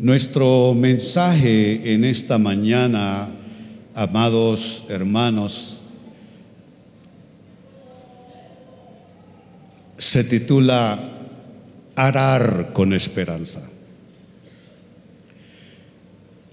Nuestro 0.00 0.74
mensaje 0.74 1.92
en 1.92 2.04
esta 2.04 2.38
mañana, 2.38 3.30
amados 3.96 4.84
hermanos, 4.88 5.82
se 9.96 10.22
titula 10.22 11.02
Arar 11.96 12.70
con 12.72 12.92
esperanza. 12.92 13.68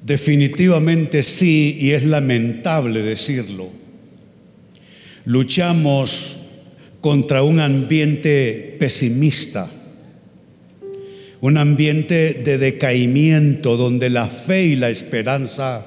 Definitivamente 0.01 1.21
sí, 1.21 1.77
y 1.79 1.91
es 1.91 2.03
lamentable 2.03 3.03
decirlo. 3.03 3.69
Luchamos 5.25 6.39
contra 6.99 7.43
un 7.43 7.59
ambiente 7.59 8.75
pesimista 8.79 9.69
un 11.45 11.59
ambiente 11.59 12.33
de 12.33 12.57
decaimiento 12.57 13.77
donde 13.77 14.09
la 14.09 14.31
fe 14.31 14.63
y 14.63 14.75
la 14.75 14.89
esperanza 14.89 15.85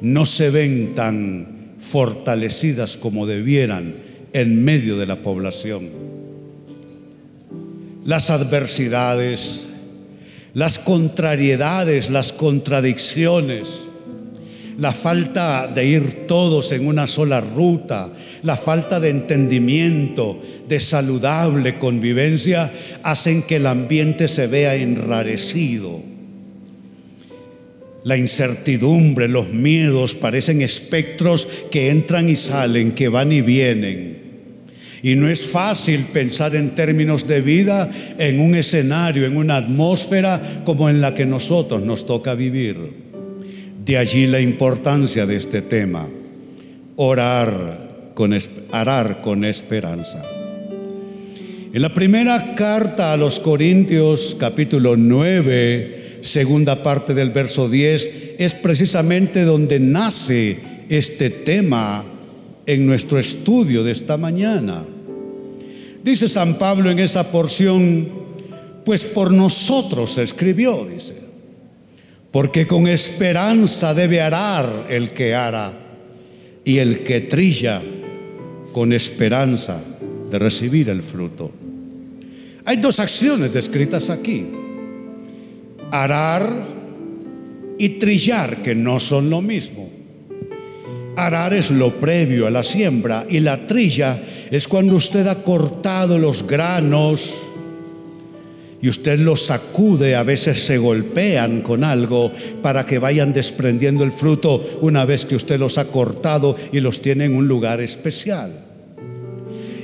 no 0.00 0.24
se 0.24 0.48
ven 0.48 0.94
tan 0.94 1.74
fortalecidas 1.76 2.96
como 2.96 3.26
debieran 3.26 3.96
en 4.32 4.64
medio 4.64 4.96
de 4.96 5.04
la 5.04 5.16
población. 5.16 5.90
Las 8.06 8.30
adversidades, 8.30 9.68
las 10.54 10.78
contrariedades, 10.78 12.08
las 12.08 12.32
contradicciones, 12.32 13.83
la 14.78 14.92
falta 14.92 15.68
de 15.68 15.86
ir 15.86 16.26
todos 16.26 16.72
en 16.72 16.86
una 16.86 17.06
sola 17.06 17.40
ruta, 17.40 18.10
la 18.42 18.56
falta 18.56 18.98
de 18.98 19.10
entendimiento, 19.10 20.40
de 20.68 20.80
saludable 20.80 21.78
convivencia, 21.78 22.72
hacen 23.02 23.42
que 23.42 23.56
el 23.56 23.66
ambiente 23.66 24.28
se 24.28 24.46
vea 24.46 24.74
enrarecido. 24.74 26.02
La 28.02 28.16
incertidumbre, 28.16 29.28
los 29.28 29.50
miedos 29.50 30.14
parecen 30.14 30.60
espectros 30.60 31.48
que 31.70 31.90
entran 31.90 32.28
y 32.28 32.36
salen, 32.36 32.92
que 32.92 33.08
van 33.08 33.32
y 33.32 33.40
vienen. 33.40 34.24
Y 35.02 35.16
no 35.16 35.28
es 35.28 35.46
fácil 35.46 36.00
pensar 36.12 36.56
en 36.56 36.74
términos 36.74 37.26
de 37.26 37.40
vida 37.40 37.90
en 38.18 38.40
un 38.40 38.54
escenario, 38.54 39.26
en 39.26 39.36
una 39.36 39.56
atmósfera 39.56 40.62
como 40.64 40.88
en 40.88 41.00
la 41.00 41.14
que 41.14 41.26
nosotros 41.26 41.82
nos 41.82 42.06
toca 42.06 42.34
vivir. 42.34 43.03
De 43.84 43.98
allí 43.98 44.26
la 44.26 44.40
importancia 44.40 45.26
de 45.26 45.36
este 45.36 45.60
tema, 45.60 46.08
orar 46.96 48.12
con, 48.14 48.34
con 49.22 49.44
esperanza. 49.44 50.24
En 51.70 51.82
la 51.82 51.92
primera 51.92 52.54
carta 52.54 53.12
a 53.12 53.18
los 53.18 53.40
Corintios, 53.40 54.38
capítulo 54.40 54.96
9, 54.96 56.20
segunda 56.22 56.82
parte 56.82 57.12
del 57.12 57.28
verso 57.28 57.68
10, 57.68 58.36
es 58.38 58.54
precisamente 58.54 59.44
donde 59.44 59.78
nace 59.78 60.56
este 60.88 61.28
tema 61.28 62.06
en 62.64 62.86
nuestro 62.86 63.18
estudio 63.18 63.84
de 63.84 63.92
esta 63.92 64.16
mañana. 64.16 64.82
Dice 66.02 66.26
San 66.26 66.54
Pablo 66.54 66.90
en 66.90 67.00
esa 67.00 67.30
porción, 67.30 68.08
pues 68.82 69.04
por 69.04 69.30
nosotros 69.30 70.16
escribió, 70.16 70.86
dice 70.86 71.23
porque 72.34 72.66
con 72.66 72.88
esperanza 72.88 73.94
debe 73.94 74.20
arar 74.20 74.86
el 74.88 75.10
que 75.10 75.36
ara 75.36 75.72
y 76.64 76.78
el 76.78 77.04
que 77.04 77.20
trilla 77.20 77.80
con 78.72 78.92
esperanza 78.92 79.80
de 80.32 80.38
recibir 80.40 80.88
el 80.88 81.00
fruto. 81.00 81.52
Hay 82.64 82.78
dos 82.78 82.98
acciones 82.98 83.52
descritas 83.52 84.10
aquí. 84.10 84.48
Arar 85.92 86.66
y 87.78 87.90
trillar, 88.00 88.64
que 88.64 88.74
no 88.74 88.98
son 88.98 89.30
lo 89.30 89.40
mismo. 89.40 89.88
Arar 91.16 91.54
es 91.54 91.70
lo 91.70 92.00
previo 92.00 92.48
a 92.48 92.50
la 92.50 92.64
siembra 92.64 93.24
y 93.28 93.38
la 93.38 93.64
trilla 93.68 94.20
es 94.50 94.66
cuando 94.66 94.96
usted 94.96 95.24
ha 95.28 95.44
cortado 95.44 96.18
los 96.18 96.44
granos, 96.44 97.53
y 98.84 98.88
usted 98.90 99.18
los 99.18 99.40
sacude, 99.40 100.14
a 100.14 100.24
veces 100.24 100.58
se 100.58 100.76
golpean 100.76 101.62
con 101.62 101.84
algo 101.84 102.30
para 102.60 102.84
que 102.84 102.98
vayan 102.98 103.32
desprendiendo 103.32 104.04
el 104.04 104.12
fruto 104.12 104.78
una 104.82 105.06
vez 105.06 105.24
que 105.24 105.36
usted 105.36 105.58
los 105.58 105.78
ha 105.78 105.86
cortado 105.86 106.54
y 106.70 106.80
los 106.80 107.00
tiene 107.00 107.24
en 107.24 107.34
un 107.34 107.48
lugar 107.48 107.80
especial. 107.80 108.52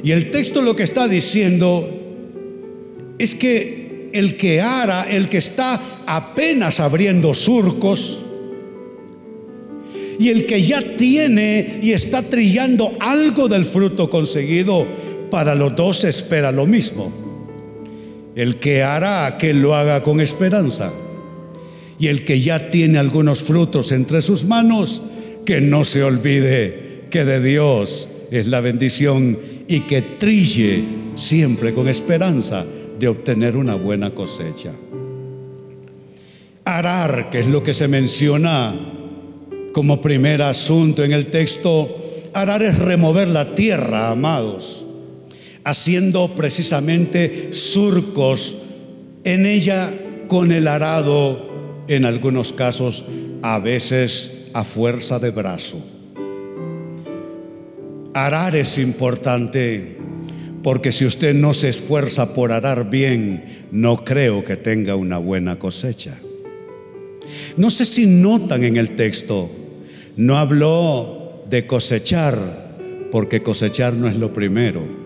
Y 0.03 0.11
el 0.11 0.31
texto 0.31 0.61
lo 0.61 0.77
que 0.77 0.83
está 0.83 1.09
diciendo 1.09 1.89
es 3.19 3.35
que 3.35 4.11
el 4.13 4.37
que 4.37 4.61
ara, 4.61 5.05
el 5.11 5.31
que 5.31 5.39
está 5.39 5.81
apenas 6.05 6.79
abriendo 6.79 7.33
surcos, 7.33 8.23
y 10.19 10.29
el 10.29 10.45
que 10.45 10.61
ya 10.61 10.83
tiene 10.99 11.81
y 11.81 11.93
está 11.93 12.21
trillando 12.21 12.93
algo 13.01 13.49
del 13.49 13.65
fruto 13.65 14.11
conseguido, 14.11 14.87
para 15.31 15.55
los 15.55 15.75
dos 15.75 16.05
espera 16.05 16.53
lo 16.53 16.67
mismo 16.67 17.30
el 18.41 18.57
que 18.57 18.83
hará 18.83 19.37
que 19.37 19.53
lo 19.53 19.75
haga 19.75 20.03
con 20.03 20.19
esperanza. 20.19 20.95
Y 21.99 22.07
el 22.07 22.25
que 22.25 22.41
ya 22.41 22.71
tiene 22.71 22.99
algunos 22.99 23.43
frutos 23.43 23.93
entre 23.93 24.23
sus 24.23 24.45
manos, 24.45 25.03
que 25.45 25.61
no 25.61 25.85
se 25.85 26.03
olvide 26.03 27.03
que 27.11 27.27
de 27.27 27.43
Dios 27.43 28.09
es 28.31 28.47
la 28.47 28.61
bendición 28.61 29.39
y 29.69 29.81
que 29.81 30.01
trille 30.01 30.83
siempre 31.17 31.75
con 31.75 31.87
esperanza 31.87 32.65
de 32.99 33.09
obtener 33.09 33.57
una 33.57 33.75
buena 33.75 34.15
cosecha. 34.15 34.73
Arar, 36.65 37.29
que 37.29 37.41
es 37.41 37.47
lo 37.47 37.63
que 37.63 37.75
se 37.75 37.89
menciona 37.89 38.75
como 39.75 40.01
primer 40.01 40.41
asunto 40.41 41.05
en 41.05 41.13
el 41.13 41.27
texto, 41.27 41.95
arar 42.33 42.63
es 42.63 42.79
remover 42.79 43.29
la 43.29 43.55
tierra, 43.55 44.11
amados 44.11 44.87
haciendo 45.65 46.35
precisamente 46.35 47.53
surcos 47.53 48.57
en 49.25 49.47
ella 49.47 49.93
con 50.29 50.53
el 50.53 50.69
arado, 50.69 51.85
en 51.89 52.05
algunos 52.05 52.53
casos 52.53 53.05
a 53.43 53.59
veces 53.59 54.31
a 54.55 54.65
fuerza 54.65 55.19
de 55.19 55.31
brazo. 55.31 55.85
Arar 58.15 58.57
es 58.57 58.79
importante 58.79 59.97
porque 60.63 60.93
si 60.93 61.07
usted 61.07 61.35
no 61.35 61.55
se 61.55 61.69
esfuerza 61.69 62.35
por 62.35 62.53
arar 62.53 62.91
bien, 62.91 63.67
no 63.71 64.05
creo 64.05 64.45
que 64.45 64.57
tenga 64.57 64.95
una 64.95 65.19
buena 65.19 65.59
cosecha. 65.59 66.19
No 67.57 67.71
sé 67.71 67.85
si 67.85 68.07
notan 68.07 68.65
en 68.65 68.77
el 68.77 68.97
texto, 68.97 69.51
no 70.17 70.37
habló 70.37 71.45
de 71.49 71.67
cosechar, 71.67 72.77
porque 73.11 73.43
cosechar 73.43 73.95
no 73.95 74.09
es 74.09 74.17
lo 74.17 74.33
primero 74.33 75.00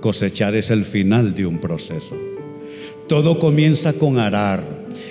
Cosechar 0.00 0.54
es 0.54 0.70
el 0.70 0.84
final 0.84 1.34
de 1.34 1.46
un 1.46 1.58
proceso. 1.58 2.16
Todo 3.08 3.38
comienza 3.38 3.94
con 3.94 4.18
arar. 4.18 4.62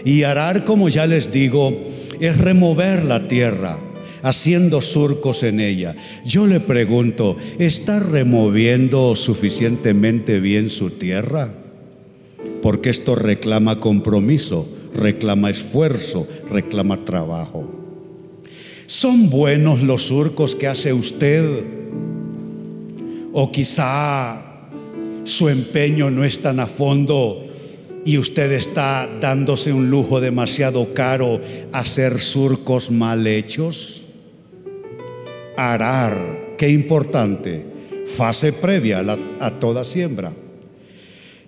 Y 0.06 0.24
arar, 0.24 0.64
como 0.64 0.88
ya 0.88 1.06
les 1.08 1.32
digo, 1.32 1.76
es 2.20 2.38
remover 2.38 3.04
la 3.04 3.28
tierra, 3.28 3.78
haciendo 4.22 4.82
surcos 4.82 5.44
en 5.44 5.60
ella. 5.60 5.96
Yo 6.24 6.48
le 6.48 6.60
pregunto, 6.60 7.36
¿está 7.60 8.00
removiendo 8.00 9.16
suficientemente 9.16 10.40
bien 10.40 10.70
su 10.70 10.92
tierra? 10.92 11.54
Porque 12.62 12.90
esto 12.90 13.16
reclama 13.16 13.80
compromiso, 13.80 14.68
reclama 14.96 15.50
esfuerzo, 15.50 16.28
reclama 16.50 17.04
trabajo. 17.04 17.70
¿Son 18.86 19.30
buenos 19.30 19.82
los 19.82 20.04
surcos 20.04 20.56
que 20.56 20.68
hace 20.68 20.94
usted? 20.94 21.66
O 23.34 23.52
quizá 23.52 24.47
su 25.28 25.50
empeño 25.50 26.10
no 26.10 26.24
es 26.24 26.40
tan 26.40 26.62
a 26.62 26.68
fondo 26.68 27.46
y 28.06 28.18
usted 28.18 28.50
está 28.54 29.10
dándose 29.20 29.74
un 29.74 29.90
lujo 29.90 30.22
demasiado 30.22 30.94
caro 30.94 31.42
hacer 31.74 32.22
surcos 32.22 32.90
mal 32.90 33.28
hechos? 33.28 34.04
Arar, 35.58 36.56
qué 36.58 36.70
importante, 36.70 37.66
fase 38.06 38.54
previa 38.54 39.00
a, 39.00 39.46
a 39.46 39.60
toda 39.60 39.84
siembra. 39.84 40.34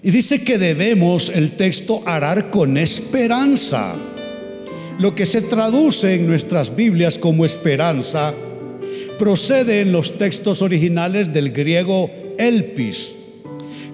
Y 0.03 0.11
dice 0.11 0.43
que 0.43 0.57
debemos 0.57 1.29
el 1.29 1.51
texto 1.51 2.03
arar 2.05 2.49
con 2.49 2.77
esperanza. 2.77 3.95
Lo 4.99 5.15
que 5.15 5.25
se 5.25 5.41
traduce 5.41 6.15
en 6.15 6.27
nuestras 6.27 6.75
Biblias 6.75 7.17
como 7.17 7.45
esperanza 7.45 8.33
procede 9.17 9.79
en 9.79 9.93
los 9.93 10.17
textos 10.17 10.61
originales 10.61 11.31
del 11.31 11.51
griego 11.51 12.11
elpis, 12.37 13.15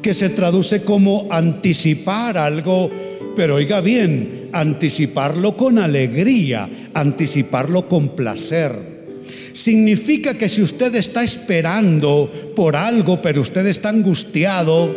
que 0.02 0.14
se 0.14 0.30
traduce 0.30 0.84
como 0.84 1.28
anticipar 1.30 2.38
algo, 2.38 2.90
pero 3.36 3.56
oiga 3.56 3.82
bien, 3.82 4.50
anticiparlo 4.54 5.58
con 5.58 5.80
alegría, 5.80 6.70
anticiparlo 6.94 7.88
con 7.90 8.10
placer. 8.10 8.96
Significa 9.54 10.34
que 10.34 10.50
si 10.50 10.62
usted 10.62 10.94
está 10.96 11.24
esperando 11.24 12.30
por 12.56 12.76
algo, 12.76 13.22
pero 13.22 13.42
usted 13.42 13.66
está 13.68 13.90
angustiado, 13.90 14.96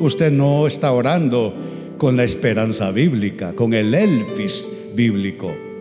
usted 0.00 0.32
no 0.32 0.66
está 0.66 0.92
orando 0.92 1.54
con 1.98 2.16
la 2.16 2.24
esperanza 2.24 2.90
bíblica, 2.90 3.52
con 3.52 3.74
el 3.74 3.94
elpis 3.94 4.66
bíblico. 4.94 5.71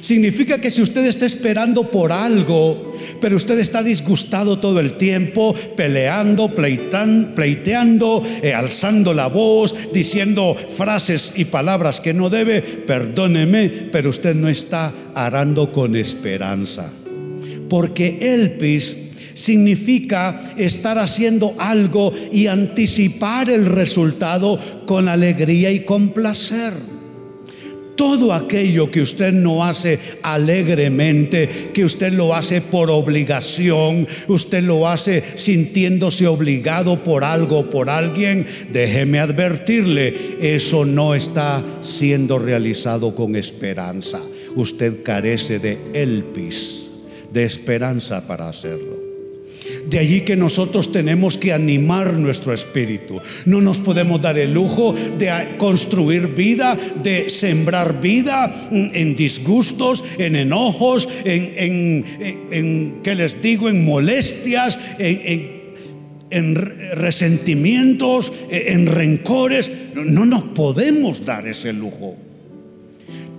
Significa 0.00 0.60
que 0.60 0.70
si 0.70 0.82
usted 0.82 1.04
está 1.06 1.26
esperando 1.26 1.90
por 1.90 2.12
algo, 2.12 2.94
pero 3.20 3.36
usted 3.36 3.58
está 3.58 3.82
disgustado 3.82 4.58
todo 4.58 4.80
el 4.80 4.96
tiempo, 4.96 5.54
peleando, 5.76 6.54
pleiteando, 6.54 8.22
eh, 8.42 8.54
alzando 8.54 9.12
la 9.12 9.26
voz, 9.26 9.74
diciendo 9.92 10.56
frases 10.68 11.32
y 11.36 11.46
palabras 11.46 12.00
que 12.00 12.14
no 12.14 12.30
debe, 12.30 12.62
perdóneme, 12.62 13.68
pero 13.92 14.10
usted 14.10 14.34
no 14.34 14.48
está 14.48 14.92
arando 15.14 15.72
con 15.72 15.96
esperanza. 15.96 16.92
Porque 17.68 18.18
elpis 18.20 18.96
significa 19.34 20.54
estar 20.56 20.98
haciendo 20.98 21.54
algo 21.58 22.12
y 22.32 22.46
anticipar 22.46 23.50
el 23.50 23.66
resultado 23.66 24.58
con 24.86 25.08
alegría 25.08 25.70
y 25.70 25.80
con 25.80 26.10
placer. 26.10 26.95
Todo 27.96 28.32
aquello 28.32 28.90
que 28.90 29.00
usted 29.00 29.32
no 29.32 29.64
hace 29.64 29.98
alegremente, 30.22 31.48
que 31.72 31.84
usted 31.84 32.12
lo 32.12 32.34
hace 32.34 32.60
por 32.60 32.90
obligación, 32.90 34.06
usted 34.28 34.62
lo 34.62 34.86
hace 34.86 35.22
sintiéndose 35.36 36.26
obligado 36.26 37.02
por 37.02 37.24
algo, 37.24 37.70
por 37.70 37.88
alguien, 37.88 38.46
déjeme 38.70 39.18
advertirle, 39.18 40.36
eso 40.40 40.84
no 40.84 41.14
está 41.14 41.64
siendo 41.80 42.38
realizado 42.38 43.14
con 43.14 43.34
esperanza. 43.34 44.20
Usted 44.54 45.02
carece 45.02 45.58
de 45.58 45.78
elpis, 45.94 46.90
de 47.32 47.44
esperanza 47.44 48.26
para 48.26 48.48
hacerlo. 48.48 49.05
De 49.88 50.00
allí 50.00 50.22
que 50.22 50.36
nosotros 50.36 50.90
tenemos 50.90 51.38
que 51.38 51.52
animar 51.52 52.14
nuestro 52.14 52.52
espíritu. 52.52 53.20
No 53.44 53.60
nos 53.60 53.78
podemos 53.78 54.20
dar 54.20 54.36
el 54.36 54.52
lujo 54.52 54.92
de 54.92 55.56
construir 55.58 56.28
vida, 56.34 56.76
de 57.02 57.30
sembrar 57.30 58.00
vida 58.00 58.52
en 58.72 59.14
disgustos, 59.14 60.04
en 60.18 60.34
enojos, 60.34 61.08
en, 61.24 62.04
en, 62.50 63.00
¿qué 63.02 63.14
les 63.14 63.40
digo?, 63.40 63.68
en 63.68 63.84
molestias, 63.84 64.78
en, 64.98 65.74
en 66.30 66.54
resentimientos, 66.96 68.32
en 68.50 68.88
rencores. 68.88 69.70
No 69.94 70.26
nos 70.26 70.42
podemos 70.42 71.24
dar 71.24 71.46
ese 71.46 71.72
lujo. 71.72 72.16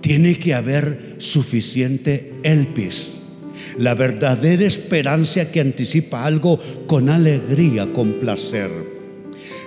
Tiene 0.00 0.38
que 0.38 0.54
haber 0.54 1.16
suficiente 1.18 2.32
elpis 2.42 3.17
la 3.78 3.94
verdadera 3.94 4.64
esperanza 4.64 5.50
que 5.50 5.60
anticipa 5.60 6.24
algo 6.24 6.58
con 6.86 7.08
alegría, 7.08 7.92
con 7.92 8.14
placer. 8.14 8.70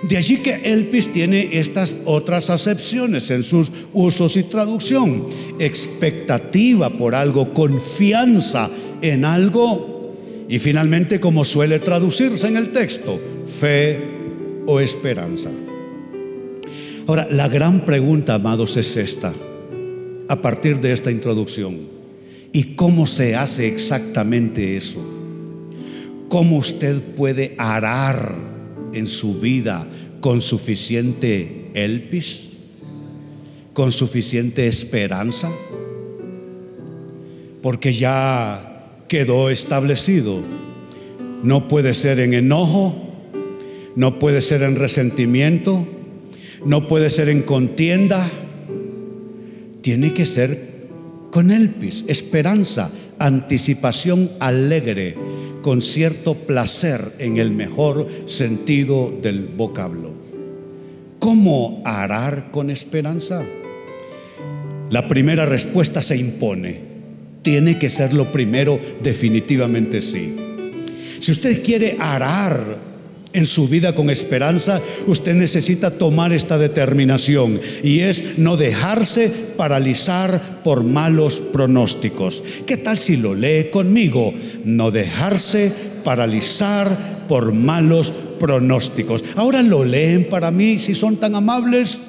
De 0.02 0.16
allí 0.16 0.38
que 0.38 0.60
Elpis 0.64 1.12
tiene 1.12 1.58
estas 1.58 1.96
otras 2.04 2.50
acepciones 2.50 3.30
en 3.30 3.42
sus 3.42 3.70
usos 3.92 4.36
y 4.36 4.42
traducción. 4.42 5.26
Expectativa 5.60 6.90
por 6.96 7.14
algo, 7.14 7.54
confianza 7.54 8.68
en 9.00 9.24
algo 9.24 10.14
y 10.48 10.58
finalmente 10.58 11.20
como 11.20 11.44
suele 11.44 11.78
traducirse 11.78 12.48
en 12.48 12.56
el 12.56 12.72
texto, 12.72 13.20
fe 13.46 13.98
o 14.66 14.80
esperanza. 14.80 15.50
Ahora, 17.06 17.28
la 17.30 17.48
gran 17.48 17.84
pregunta, 17.84 18.34
amados, 18.34 18.76
es 18.76 18.96
esta, 18.96 19.32
a 20.28 20.40
partir 20.40 20.80
de 20.80 20.92
esta 20.92 21.10
introducción. 21.10 21.91
¿Y 22.52 22.74
cómo 22.74 23.06
se 23.06 23.34
hace 23.34 23.66
exactamente 23.66 24.76
eso? 24.76 25.00
¿Cómo 26.28 26.58
usted 26.58 27.00
puede 27.00 27.54
arar 27.56 28.34
en 28.92 29.06
su 29.06 29.40
vida 29.40 29.86
con 30.20 30.42
suficiente 30.42 31.70
elpis? 31.74 32.50
¿Con 33.72 33.90
suficiente 33.90 34.66
esperanza? 34.66 35.50
Porque 37.62 37.94
ya 37.94 39.02
quedó 39.08 39.48
establecido. 39.48 40.42
No 41.42 41.68
puede 41.68 41.94
ser 41.94 42.20
en 42.20 42.34
enojo, 42.34 42.94
no 43.96 44.18
puede 44.18 44.42
ser 44.42 44.62
en 44.62 44.76
resentimiento, 44.76 45.86
no 46.66 46.86
puede 46.86 47.08
ser 47.08 47.30
en 47.30 47.42
contienda. 47.42 48.30
Tiene 49.80 50.12
que 50.12 50.26
ser 50.26 50.71
con 51.32 51.50
elpis, 51.50 52.04
esperanza, 52.08 52.90
anticipación 53.18 54.30
alegre, 54.38 55.16
con 55.62 55.80
cierto 55.80 56.34
placer 56.34 57.00
en 57.18 57.38
el 57.38 57.52
mejor 57.52 58.06
sentido 58.26 59.10
del 59.22 59.46
vocablo. 59.46 60.12
¿Cómo 61.18 61.80
arar 61.86 62.50
con 62.50 62.68
esperanza? 62.68 63.46
La 64.90 65.08
primera 65.08 65.46
respuesta 65.46 66.02
se 66.02 66.18
impone. 66.18 66.92
Tiene 67.40 67.78
que 67.78 67.88
ser 67.88 68.12
lo 68.12 68.30
primero, 68.30 68.78
definitivamente 69.02 70.02
sí. 70.02 70.36
Si 71.18 71.32
usted 71.32 71.62
quiere 71.62 71.96
arar 71.98 72.91
en 73.32 73.46
su 73.46 73.68
vida 73.68 73.94
con 73.94 74.10
esperanza, 74.10 74.80
usted 75.06 75.34
necesita 75.34 75.90
tomar 75.90 76.32
esta 76.32 76.58
determinación 76.58 77.60
y 77.82 78.00
es 78.00 78.38
no 78.38 78.56
dejarse 78.56 79.30
paralizar 79.56 80.62
por 80.62 80.84
malos 80.84 81.40
pronósticos. 81.40 82.42
¿Qué 82.66 82.76
tal 82.76 82.98
si 82.98 83.16
lo 83.16 83.34
lee 83.34 83.70
conmigo? 83.70 84.32
No 84.64 84.90
dejarse 84.90 85.72
paralizar 86.04 87.26
por 87.28 87.52
malos 87.52 88.12
pronósticos. 88.38 89.24
Ahora 89.36 89.62
lo 89.62 89.84
leen 89.84 90.28
para 90.28 90.50
mí 90.50 90.78
si 90.78 90.94
son 90.94 91.16
tan 91.16 91.34
amables. 91.34 92.00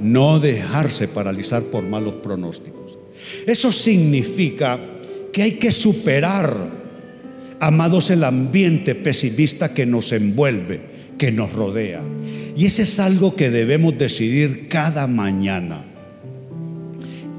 No 0.00 0.38
dejarse 0.38 1.08
paralizar 1.08 1.62
por 1.62 1.84
malos 1.84 2.14
pronósticos. 2.14 2.98
Eso 3.46 3.72
significa 3.72 4.78
que 5.36 5.42
hay 5.42 5.52
que 5.52 5.70
superar, 5.70 6.56
amados, 7.60 8.08
el 8.08 8.24
ambiente 8.24 8.94
pesimista 8.94 9.74
que 9.74 9.84
nos 9.84 10.12
envuelve, 10.12 10.80
que 11.18 11.30
nos 11.30 11.52
rodea. 11.52 12.00
Y 12.56 12.64
ese 12.64 12.84
es 12.84 12.98
algo 12.98 13.36
que 13.36 13.50
debemos 13.50 13.98
decidir 13.98 14.66
cada 14.68 15.06
mañana. 15.06 15.84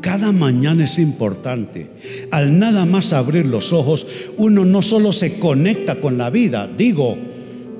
Cada 0.01 0.31
mañana 0.31 0.83
es 0.83 0.99
importante. 0.99 1.89
Al 2.29 2.59
nada 2.59 2.85
más 2.85 3.13
abrir 3.13 3.47
los 3.47 3.73
ojos, 3.73 4.05
uno 4.37 4.63
no 4.63 4.83
solo 4.83 5.11
se 5.11 5.39
conecta 5.39 5.99
con 5.99 6.19
la 6.19 6.29
vida, 6.29 6.67
digo, 6.67 7.17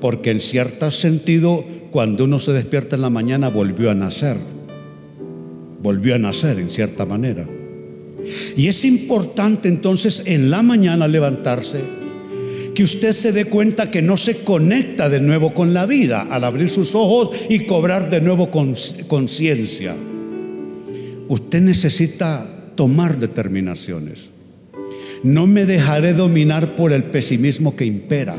porque 0.00 0.32
en 0.32 0.40
cierto 0.40 0.90
sentido, 0.90 1.64
cuando 1.92 2.24
uno 2.24 2.40
se 2.40 2.52
despierta 2.52 2.96
en 2.96 3.02
la 3.02 3.10
mañana, 3.10 3.50
volvió 3.50 3.92
a 3.92 3.94
nacer. 3.94 4.36
Volvió 5.80 6.16
a 6.16 6.18
nacer 6.18 6.58
en 6.58 6.70
cierta 6.70 7.06
manera. 7.06 7.46
Y 8.56 8.68
es 8.68 8.84
importante 8.84 9.68
entonces 9.68 10.22
en 10.26 10.50
la 10.50 10.62
mañana 10.62 11.08
levantarse, 11.08 11.80
que 12.74 12.84
usted 12.84 13.12
se 13.12 13.32
dé 13.32 13.46
cuenta 13.46 13.90
que 13.90 14.02
no 14.02 14.16
se 14.16 14.38
conecta 14.38 15.08
de 15.08 15.20
nuevo 15.20 15.54
con 15.54 15.74
la 15.74 15.86
vida 15.86 16.26
al 16.30 16.44
abrir 16.44 16.70
sus 16.70 16.94
ojos 16.94 17.30
y 17.48 17.60
cobrar 17.60 18.10
de 18.10 18.20
nuevo 18.20 18.50
conciencia. 18.50 19.94
Usted 21.28 21.60
necesita 21.60 22.48
tomar 22.74 23.18
determinaciones. 23.18 24.30
No 25.22 25.46
me 25.48 25.66
dejaré 25.66 26.12
dominar 26.12 26.76
por 26.76 26.92
el 26.92 27.04
pesimismo 27.04 27.74
que 27.74 27.84
impera. 27.84 28.36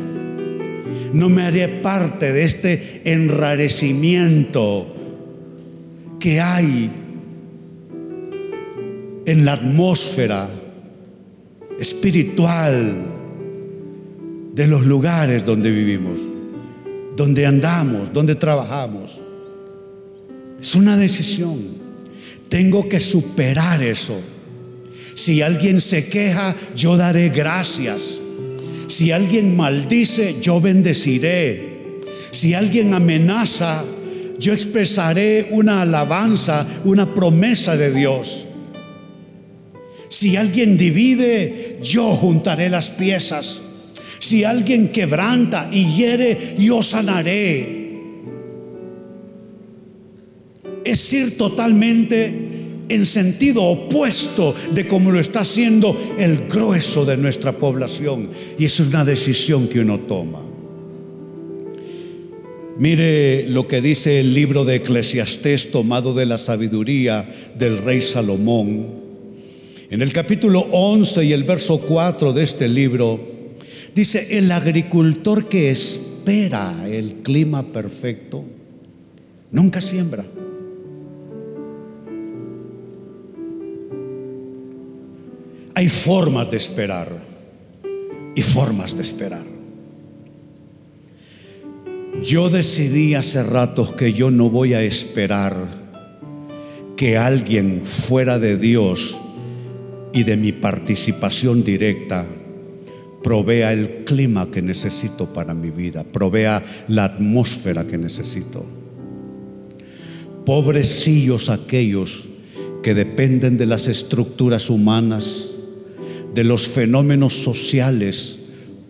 No 1.13 1.29
me 1.29 1.41
haré 1.41 1.67
parte 1.67 2.31
de 2.31 2.45
este 2.45 3.01
enrarecimiento 3.03 4.95
que 6.19 6.39
hay 6.39 6.89
en 9.29 9.45
la 9.45 9.53
atmósfera 9.53 10.49
espiritual 11.79 13.05
de 14.55 14.65
los 14.65 14.87
lugares 14.87 15.45
donde 15.45 15.69
vivimos, 15.69 16.19
donde 17.15 17.45
andamos, 17.45 18.11
donde 18.11 18.33
trabajamos. 18.33 19.21
Es 20.59 20.73
una 20.73 20.97
decisión. 20.97 21.59
Tengo 22.49 22.89
que 22.89 22.99
superar 22.99 23.83
eso. 23.83 24.19
Si 25.13 25.43
alguien 25.43 25.79
se 25.79 26.09
queja, 26.09 26.55
yo 26.75 26.97
daré 26.97 27.29
gracias. 27.29 28.19
Si 28.87 29.11
alguien 29.11 29.55
maldice, 29.55 30.37
yo 30.41 30.59
bendeciré. 30.59 31.99
Si 32.31 32.55
alguien 32.55 32.95
amenaza, 32.95 33.85
yo 34.39 34.53
expresaré 34.53 35.49
una 35.51 35.83
alabanza, 35.83 36.65
una 36.83 37.13
promesa 37.13 37.77
de 37.77 37.91
Dios. 37.91 38.47
Si 40.09 40.35
alguien 40.35 40.75
divide, 40.75 41.79
yo 41.83 42.11
juntaré 42.15 42.69
las 42.69 42.89
piezas. 42.89 43.61
Si 44.19 44.43
alguien 44.43 44.89
quebranta 44.89 45.69
y 45.71 45.95
hiere, 45.95 46.55
yo 46.57 46.81
sanaré. 46.81 47.79
Es 50.83 51.13
ir 51.13 51.37
totalmente 51.37 52.49
en 52.89 53.05
sentido 53.05 53.63
opuesto 53.63 54.55
de 54.73 54.87
como 54.87 55.11
lo 55.11 55.19
está 55.19 55.41
haciendo 55.41 55.95
el 56.17 56.47
grueso 56.47 57.05
de 57.05 57.15
nuestra 57.15 57.53
población. 57.53 58.29
Y 58.57 58.65
es 58.65 58.79
una 58.79 59.05
decisión 59.05 59.67
que 59.67 59.79
uno 59.79 59.99
toma. 60.01 60.41
Mire 62.79 63.45
lo 63.47 63.67
que 63.67 63.81
dice 63.81 64.19
el 64.19 64.33
libro 64.33 64.65
de 64.65 64.75
Eclesiastés 64.75 65.69
tomado 65.69 66.13
de 66.13 66.25
la 66.25 66.37
sabiduría 66.37 67.29
del 67.57 67.77
rey 67.77 68.01
Salomón. 68.01 69.08
En 69.91 70.03
el 70.03 70.13
capítulo 70.13 70.67
11 70.71 71.25
y 71.25 71.33
el 71.33 71.43
verso 71.43 71.79
4 71.79 72.31
de 72.31 72.43
este 72.43 72.67
libro 72.67 73.19
dice, 73.95 74.37
el 74.37 74.51
agricultor 74.51 75.49
que 75.49 75.71
espera 75.71 76.87
el 76.87 77.23
clima 77.23 77.71
perfecto 77.71 78.43
nunca 79.49 79.81
siembra. 79.81 80.23
Hay 85.73 85.89
formas 85.89 86.51
de 86.51 86.57
esperar 86.57 87.23
y 88.35 88.41
formas 88.43 88.95
de 88.95 89.01
esperar. 89.01 89.45
Yo 92.21 92.49
decidí 92.51 93.15
hace 93.15 93.41
rato 93.41 93.95
que 93.95 94.13
yo 94.13 94.29
no 94.29 94.51
voy 94.51 94.75
a 94.75 94.83
esperar 94.83 95.55
que 96.95 97.17
alguien 97.17 97.81
fuera 97.83 98.37
de 98.37 98.55
Dios 98.55 99.19
y 100.13 100.23
de 100.23 100.37
mi 100.37 100.51
participación 100.51 101.63
directa 101.63 102.25
provea 103.23 103.73
el 103.73 104.05
clima 104.05 104.49
que 104.49 104.61
necesito 104.61 105.33
para 105.33 105.53
mi 105.53 105.69
vida, 105.71 106.03
provea 106.03 106.63
la 106.87 107.03
atmósfera 107.03 107.85
que 107.85 107.97
necesito. 107.97 108.65
Pobrecillos 110.45 111.49
aquellos 111.49 112.27
que 112.81 112.93
dependen 112.93 113.57
de 113.57 113.65
las 113.65 113.87
estructuras 113.87 114.69
humanas, 114.69 115.51
de 116.33 116.43
los 116.43 116.69
fenómenos 116.69 117.43
sociales, 117.43 118.39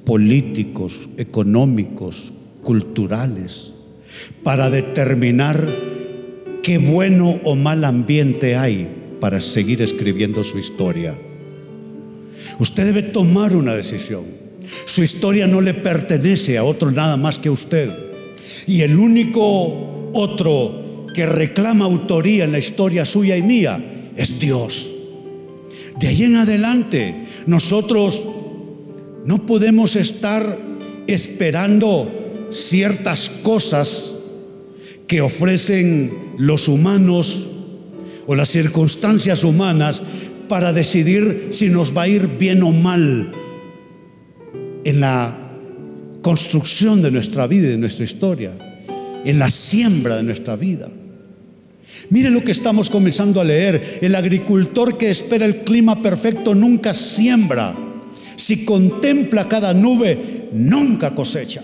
políticos, 0.06 1.10
económicos, 1.18 2.34
culturales 2.64 3.74
para 4.44 4.70
determinar 4.70 5.68
qué 6.64 6.78
bueno 6.78 7.40
o 7.44 7.56
mal 7.56 7.84
ambiente 7.84 8.56
hay 8.56 8.99
para 9.20 9.42
seguir 9.42 9.82
escribiendo 9.82 10.44
su 10.44 10.58
historia. 10.58 11.18
Usted 12.60 12.86
debe 12.86 13.04
tomar 13.04 13.56
una 13.56 13.74
decisión. 13.74 14.26
Su 14.86 15.04
historia 15.04 15.48
no 15.48 15.62
le 15.62 15.74
pertenece 15.74 16.58
a 16.58 16.64
otro 16.64 16.92
nada 16.92 17.18
más 17.18 17.40
que 17.40 17.50
a 17.50 17.54
usted. 17.54 17.90
Y 18.68 18.82
el 18.82 18.98
único 18.98 20.12
otro 20.14 21.06
que 21.14 21.26
reclama 21.26 21.86
autoría 21.86 22.44
en 22.44 22.52
la 22.52 22.60
historia 22.60 23.06
suya 23.06 23.36
y 23.36 23.42
mía 23.42 24.12
es 24.16 24.40
Dios. 24.40 24.96
De 26.00 26.08
ahí 26.08 26.24
en 26.24 26.36
adelante, 26.36 27.26
nosotros 27.46 28.26
no 29.26 29.46
podemos 29.46 29.96
estar 29.96 30.58
esperando 31.08 32.48
ciertas 32.52 33.30
cosas 33.30 34.14
que 35.08 35.22
ofrecen 35.22 36.36
los 36.38 36.68
humanos 36.68 37.52
o 38.30 38.36
las 38.36 38.50
circunstancias 38.50 39.44
humanas 39.44 40.04
para 40.48 40.72
decidir 40.72 41.48
si 41.50 41.68
nos 41.70 41.98
va 41.98 42.04
a 42.04 42.08
ir 42.08 42.28
bien 42.38 42.62
o 42.62 42.72
mal 42.72 43.32
en 44.84 45.00
la 45.00 45.36
construcción 46.22 47.02
de 47.02 47.10
nuestra 47.10 47.48
vida 47.48 47.66
y 47.66 47.72
de 47.72 47.78
nuestra 47.80 48.06
historia, 48.06 48.52
en 49.26 49.40
la 49.40 49.50
siembra 49.50 50.18
de 50.18 50.22
nuestra 50.22 50.56
vida. 50.56 50.92
Mire 52.12 52.30
lo 52.30 52.44
que 52.44 52.52
estamos 52.52 52.92
comenzando 52.92 53.42
a 53.42 53.44
leer. 53.44 53.98
El 54.00 54.14
agricultor 54.14 54.96
que 54.96 55.10
espera 55.10 55.48
el 55.48 55.64
clima 55.64 56.00
perfecto 56.04 56.54
nunca 56.54 56.94
siembra. 56.94 57.76
Si 58.36 58.64
contempla 58.64 59.48
cada 59.48 59.74
nube, 59.74 60.50
nunca 60.54 61.16
cosecha. 61.16 61.64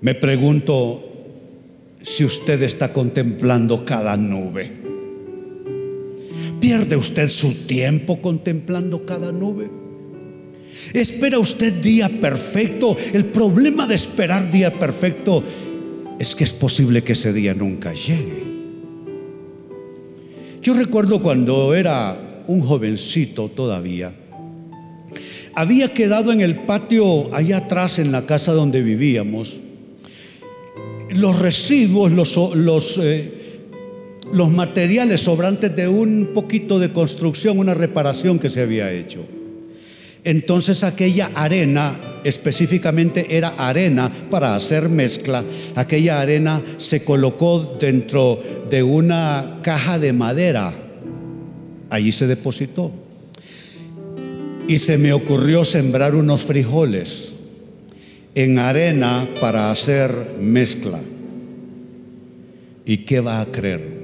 Me 0.00 0.14
pregunto 0.14 1.05
si 2.06 2.24
usted 2.24 2.62
está 2.62 2.92
contemplando 2.92 3.84
cada 3.84 4.16
nube. 4.16 4.70
¿Pierde 6.60 6.96
usted 6.96 7.28
su 7.28 7.52
tiempo 7.66 8.22
contemplando 8.22 9.04
cada 9.04 9.32
nube? 9.32 9.68
¿Espera 10.92 11.40
usted 11.40 11.72
día 11.82 12.08
perfecto? 12.08 12.96
El 13.12 13.24
problema 13.24 13.88
de 13.88 13.96
esperar 13.96 14.52
día 14.52 14.72
perfecto 14.72 15.42
es 16.20 16.36
que 16.36 16.44
es 16.44 16.52
posible 16.52 17.02
que 17.02 17.14
ese 17.14 17.32
día 17.32 17.54
nunca 17.54 17.92
llegue. 17.92 18.44
Yo 20.62 20.74
recuerdo 20.74 21.20
cuando 21.20 21.74
era 21.74 22.44
un 22.46 22.60
jovencito 22.60 23.48
todavía, 23.48 24.14
había 25.56 25.92
quedado 25.92 26.30
en 26.30 26.40
el 26.40 26.54
patio 26.54 27.34
allá 27.34 27.56
atrás 27.56 27.98
en 27.98 28.12
la 28.12 28.26
casa 28.26 28.52
donde 28.52 28.80
vivíamos 28.80 29.65
los 31.16 31.38
residuos, 31.38 32.12
los, 32.12 32.98
eh, 32.98 33.32
los 34.32 34.50
materiales 34.50 35.20
sobrantes 35.20 35.74
de 35.74 35.88
un 35.88 36.30
poquito 36.34 36.78
de 36.78 36.92
construcción, 36.92 37.58
una 37.58 37.74
reparación 37.74 38.38
que 38.38 38.50
se 38.50 38.62
había 38.62 38.92
hecho. 38.92 39.24
Entonces 40.24 40.82
aquella 40.82 41.30
arena, 41.34 42.20
específicamente 42.24 43.36
era 43.36 43.50
arena 43.50 44.10
para 44.30 44.56
hacer 44.56 44.88
mezcla, 44.88 45.44
aquella 45.76 46.20
arena 46.20 46.60
se 46.78 47.04
colocó 47.04 47.76
dentro 47.78 48.42
de 48.68 48.82
una 48.82 49.60
caja 49.62 50.00
de 50.00 50.12
madera. 50.12 50.74
Allí 51.90 52.10
se 52.10 52.26
depositó. 52.26 52.90
Y 54.66 54.78
se 54.78 54.98
me 54.98 55.12
ocurrió 55.12 55.64
sembrar 55.64 56.16
unos 56.16 56.42
frijoles 56.42 57.35
en 58.36 58.58
arena 58.58 59.26
para 59.40 59.70
hacer 59.70 60.34
mezcla. 60.38 61.00
¿Y 62.84 62.98
qué 62.98 63.20
va 63.20 63.40
a 63.40 63.46
creer? 63.46 63.96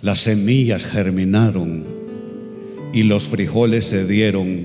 Las 0.00 0.20
semillas 0.20 0.86
germinaron 0.86 1.84
y 2.92 3.02
los 3.02 3.24
frijoles 3.24 3.86
se 3.86 4.06
dieron 4.06 4.64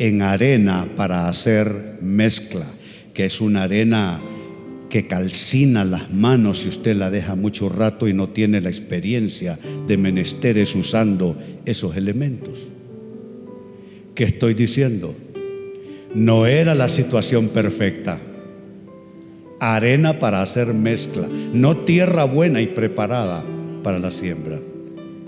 en 0.00 0.22
arena 0.22 0.88
para 0.96 1.28
hacer 1.28 1.98
mezcla, 2.02 2.66
que 3.14 3.26
es 3.26 3.40
una 3.40 3.62
arena 3.62 4.20
que 4.90 5.06
calcina 5.06 5.84
las 5.84 6.12
manos 6.12 6.58
si 6.58 6.70
usted 6.70 6.96
la 6.96 7.08
deja 7.08 7.36
mucho 7.36 7.68
rato 7.68 8.08
y 8.08 8.14
no 8.14 8.30
tiene 8.30 8.60
la 8.60 8.68
experiencia 8.68 9.60
de 9.86 9.96
menesteres 9.96 10.74
usando 10.74 11.40
esos 11.66 11.96
elementos. 11.96 12.68
¿Qué 14.16 14.24
estoy 14.24 14.54
diciendo? 14.54 15.14
No 16.14 16.46
era 16.46 16.74
la 16.74 16.88
situación 16.88 17.48
perfecta. 17.48 18.20
Arena 19.60 20.18
para 20.18 20.42
hacer 20.42 20.72
mezcla, 20.74 21.28
no 21.52 21.78
tierra 21.78 22.24
buena 22.24 22.60
y 22.60 22.68
preparada 22.68 23.44
para 23.82 23.98
la 23.98 24.10
siembra. 24.10 24.60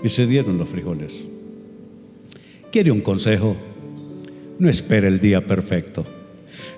Y 0.03 0.09
se 0.09 0.27
dieron 0.27 0.57
los 0.57 0.69
frijoles. 0.69 1.25
¿Quiere 2.71 2.91
un 2.91 3.01
consejo? 3.01 3.57
No 4.59 4.69
espere 4.69 5.07
el 5.07 5.19
día 5.19 5.45
perfecto. 5.45 6.05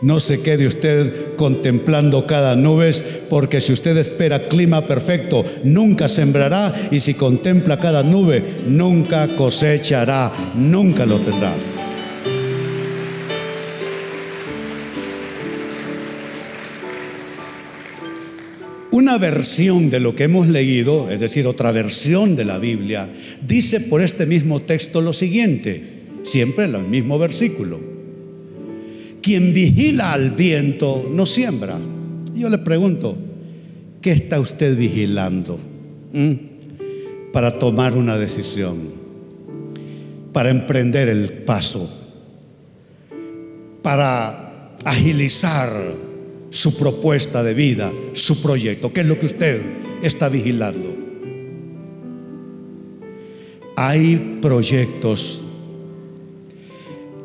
No 0.01 0.19
se 0.19 0.41
quede 0.41 0.67
usted 0.67 1.35
contemplando 1.35 2.25
cada 2.25 2.55
nube, 2.55 2.91
porque 3.29 3.59
si 3.59 3.73
usted 3.73 3.97
espera 3.97 4.47
clima 4.47 4.85
perfecto, 4.85 5.43
nunca 5.63 6.07
sembrará, 6.07 6.73
y 6.89 6.99
si 6.99 7.13
contempla 7.13 7.77
cada 7.77 8.01
nube, 8.03 8.43
nunca 8.67 9.27
cosechará, 9.35 10.31
nunca 10.55 11.05
lo 11.05 11.19
tendrá. 11.19 11.53
Una 18.99 19.17
versión 19.17 19.89
de 19.89 20.01
lo 20.01 20.13
que 20.13 20.25
hemos 20.25 20.49
leído, 20.49 21.09
es 21.09 21.21
decir, 21.21 21.47
otra 21.47 21.71
versión 21.71 22.35
de 22.35 22.43
la 22.43 22.59
Biblia, 22.59 23.07
dice 23.47 23.79
por 23.79 24.01
este 24.01 24.25
mismo 24.25 24.61
texto 24.63 24.99
lo 24.99 25.13
siguiente, 25.13 26.01
siempre 26.23 26.65
en 26.65 26.75
el 26.75 26.83
mismo 26.83 27.17
versículo. 27.17 27.79
Quien 29.21 29.53
vigila 29.53 30.11
al 30.11 30.31
viento 30.31 31.09
no 31.09 31.25
siembra. 31.25 31.79
Yo 32.35 32.49
le 32.49 32.57
pregunto, 32.57 33.17
¿qué 34.01 34.11
está 34.11 34.37
usted 34.37 34.75
vigilando 34.75 35.57
¿Mm? 36.11 36.33
para 37.31 37.57
tomar 37.57 37.95
una 37.95 38.17
decisión? 38.17 38.79
Para 40.33 40.49
emprender 40.49 41.07
el 41.07 41.29
paso, 41.31 41.89
para 43.81 44.75
agilizar 44.83 46.08
su 46.49 46.77
propuesta 46.77 47.43
de 47.43 47.53
vida, 47.53 47.91
su 48.13 48.41
proyecto. 48.41 48.91
¿Qué 48.91 49.01
es 49.01 49.07
lo 49.07 49.19
que 49.19 49.27
usted 49.27 49.61
está 50.01 50.29
vigilando? 50.29 50.95
Hay 53.75 54.39
proyectos 54.41 55.41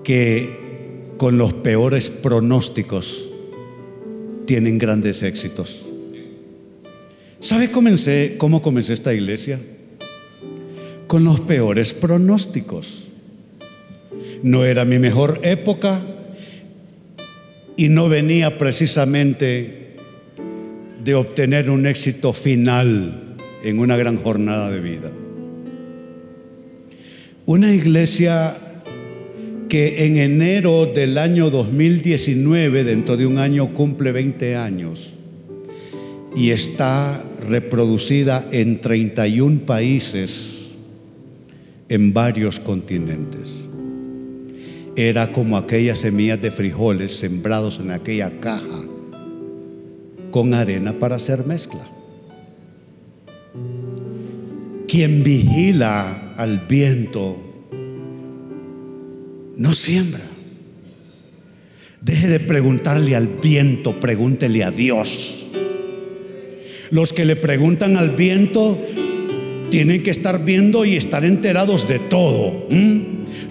que 0.04 1.04
con 1.16 1.38
los 1.38 1.52
peores 1.54 2.10
pronósticos 2.10 3.28
tienen 4.46 4.78
grandes 4.78 5.22
éxitos. 5.22 5.86
¿Sabe 7.40 7.70
comencé, 7.70 8.36
cómo 8.38 8.62
comencé 8.62 8.92
esta 8.92 9.12
iglesia? 9.12 9.60
Con 11.06 11.24
los 11.24 11.40
peores 11.40 11.92
pronósticos. 11.92 13.08
No 14.42 14.64
era 14.64 14.84
mi 14.84 14.98
mejor 14.98 15.40
época, 15.42 16.00
y 17.76 17.88
no 17.88 18.08
venía 18.08 18.58
precisamente 18.58 19.96
de 21.02 21.14
obtener 21.14 21.70
un 21.70 21.86
éxito 21.86 22.32
final 22.32 23.36
en 23.62 23.78
una 23.78 23.96
gran 23.96 24.16
jornada 24.16 24.70
de 24.70 24.80
vida. 24.80 25.12
Una 27.46 27.72
iglesia 27.74 28.56
que 29.68 30.06
en 30.06 30.16
enero 30.16 30.86
del 30.86 31.18
año 31.18 31.50
2019, 31.50 32.84
dentro 32.84 33.16
de 33.16 33.26
un 33.26 33.38
año, 33.38 33.74
cumple 33.74 34.12
20 34.12 34.56
años 34.56 35.14
y 36.36 36.50
está 36.50 37.22
reproducida 37.48 38.48
en 38.50 38.80
31 38.80 39.66
países 39.66 40.68
en 41.88 42.12
varios 42.12 42.60
continentes. 42.60 43.66
Era 44.96 45.32
como 45.32 45.56
aquellas 45.56 45.98
semillas 45.98 46.40
de 46.40 46.50
frijoles 46.52 47.16
sembrados 47.16 47.80
en 47.80 47.90
aquella 47.90 48.38
caja 48.40 48.84
con 50.30 50.54
arena 50.54 50.98
para 50.98 51.16
hacer 51.16 51.46
mezcla. 51.46 51.86
Quien 54.86 55.24
vigila 55.24 56.34
al 56.36 56.60
viento 56.68 57.36
no 59.56 59.74
siembra. 59.74 60.22
Deje 62.00 62.28
de 62.28 62.40
preguntarle 62.40 63.16
al 63.16 63.26
viento, 63.26 63.98
pregúntele 63.98 64.62
a 64.62 64.70
Dios. 64.70 65.50
Los 66.90 67.12
que 67.12 67.24
le 67.24 67.34
preguntan 67.34 67.96
al 67.96 68.10
viento 68.10 68.78
tienen 69.70 70.04
que 70.04 70.10
estar 70.10 70.44
viendo 70.44 70.84
y 70.84 70.96
estar 70.96 71.24
enterados 71.24 71.88
de 71.88 71.98
todo. 71.98 72.68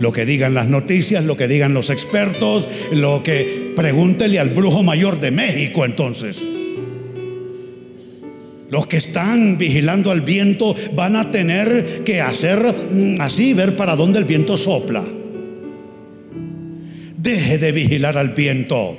Lo 0.04 0.12
que 0.12 0.26
digan 0.26 0.54
las 0.54 0.68
noticias, 0.68 1.24
lo 1.24 1.38
que 1.38 1.48
digan 1.48 1.74
los 1.74 1.90
expertos, 1.90 2.68
lo 2.92 3.24
que 3.24 3.72
pregúntele 3.74 4.38
al 4.38 4.50
brujo 4.50 4.84
mayor 4.84 5.18
de 5.22 5.32
México 5.32 5.86
entonces. 5.86 6.44
Los 8.70 8.86
que 8.88 8.98
están 8.98 9.58
vigilando 9.58 10.12
al 10.12 10.20
viento 10.20 10.76
van 10.94 11.16
a 11.16 11.32
tener 11.32 12.04
que 12.04 12.20
hacer 12.20 12.60
mm, 12.92 13.22
así, 13.22 13.54
ver 13.54 13.78
para 13.78 13.96
dónde 13.96 14.20
el 14.20 14.26
viento 14.26 14.58
sopla. 14.58 15.06
Deje 17.16 17.58
de 17.58 17.72
vigilar 17.72 18.18
al 18.18 18.32
viento. 18.32 18.98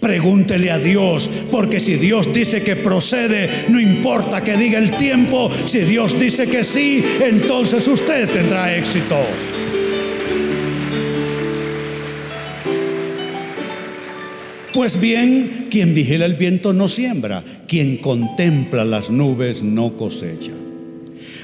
Pregúntele 0.00 0.72
a 0.72 0.78
Dios, 0.80 1.30
porque 1.52 1.78
si 1.78 1.94
Dios 1.94 2.32
dice 2.32 2.62
que 2.62 2.74
procede, 2.74 3.48
no 3.68 3.78
importa 3.78 4.42
que 4.42 4.56
diga 4.56 4.80
el 4.80 4.90
tiempo, 4.90 5.48
si 5.66 5.82
Dios 5.82 6.18
dice 6.18 6.48
que 6.48 6.64
sí, 6.64 7.00
entonces 7.20 7.86
usted 7.86 8.28
tendrá 8.28 8.76
éxito. 8.76 9.24
Pues 14.72 14.98
bien, 14.98 15.66
quien 15.70 15.94
vigila 15.94 16.24
el 16.24 16.34
viento 16.34 16.72
no 16.72 16.88
siembra, 16.88 17.44
quien 17.68 17.98
contempla 17.98 18.86
las 18.86 19.10
nubes 19.10 19.62
no 19.62 19.98
cosecha. 19.98 20.52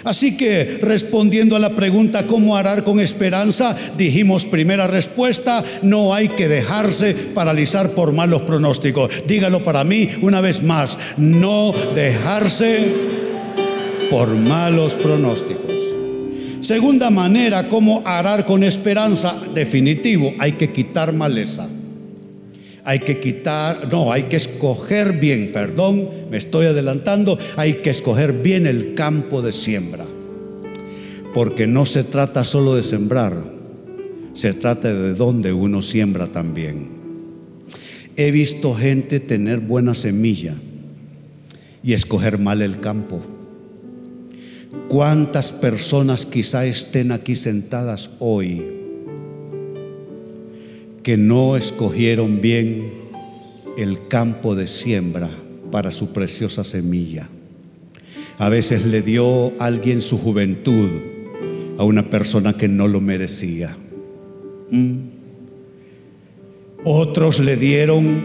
Así 0.04 0.36
que 0.36 0.78
respondiendo 0.80 1.54
a 1.54 1.58
la 1.58 1.74
pregunta 1.74 2.26
cómo 2.26 2.56
arar 2.56 2.84
con 2.84 3.00
esperanza, 3.00 3.76
dijimos 3.98 4.46
primera 4.46 4.86
respuesta, 4.86 5.62
no 5.82 6.14
hay 6.14 6.28
que 6.28 6.48
dejarse 6.48 7.12
paralizar 7.12 7.90
por 7.90 8.14
malos 8.14 8.42
pronósticos. 8.42 9.10
Dígalo 9.26 9.62
para 9.62 9.84
mí 9.84 10.08
una 10.22 10.40
vez 10.40 10.62
más, 10.62 10.98
no 11.18 11.74
dejarse 11.94 12.86
por 14.10 14.34
malos 14.34 14.94
pronósticos. 14.94 15.82
Segunda 16.62 17.10
manera, 17.10 17.68
cómo 17.68 18.02
arar 18.06 18.46
con 18.46 18.64
esperanza, 18.64 19.36
definitivo, 19.54 20.32
hay 20.38 20.52
que 20.52 20.72
quitar 20.72 21.12
maleza 21.12 21.68
hay 22.88 23.00
que 23.00 23.20
quitar, 23.20 23.92
no, 23.92 24.10
hay 24.14 24.24
que 24.30 24.36
escoger 24.36 25.20
bien, 25.20 25.52
perdón, 25.52 26.08
me 26.30 26.38
estoy 26.38 26.64
adelantando, 26.64 27.36
hay 27.56 27.82
que 27.82 27.90
escoger 27.90 28.32
bien 28.32 28.66
el 28.66 28.94
campo 28.94 29.42
de 29.42 29.52
siembra. 29.52 30.06
Porque 31.34 31.66
no 31.66 31.84
se 31.84 32.02
trata 32.02 32.44
solo 32.44 32.76
de 32.76 32.82
sembrar, 32.82 33.44
se 34.32 34.54
trata 34.54 34.90
de 34.90 35.12
dónde 35.12 35.52
uno 35.52 35.82
siembra 35.82 36.28
también. 36.28 36.88
He 38.16 38.30
visto 38.30 38.74
gente 38.74 39.20
tener 39.20 39.60
buena 39.60 39.94
semilla 39.94 40.54
y 41.82 41.92
escoger 41.92 42.38
mal 42.38 42.62
el 42.62 42.80
campo. 42.80 43.20
¿Cuántas 44.88 45.52
personas 45.52 46.24
quizá 46.24 46.64
estén 46.64 47.12
aquí 47.12 47.36
sentadas 47.36 48.08
hoy? 48.18 48.77
Que 51.02 51.16
no 51.16 51.56
escogieron 51.56 52.40
bien 52.40 52.92
el 53.76 54.08
campo 54.08 54.54
de 54.54 54.66
siembra 54.66 55.30
para 55.70 55.92
su 55.92 56.12
preciosa 56.12 56.64
semilla. 56.64 57.28
A 58.38 58.48
veces 58.48 58.84
le 58.84 59.02
dio 59.02 59.52
alguien 59.60 60.02
su 60.02 60.18
juventud 60.18 60.88
a 61.78 61.84
una 61.84 62.10
persona 62.10 62.56
que 62.56 62.68
no 62.68 62.88
lo 62.88 63.00
merecía. 63.00 63.76
¿Mm? 64.70 64.96
Otros 66.84 67.40
le 67.40 67.56
dieron 67.56 68.22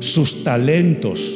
sus 0.00 0.44
talentos, 0.44 1.34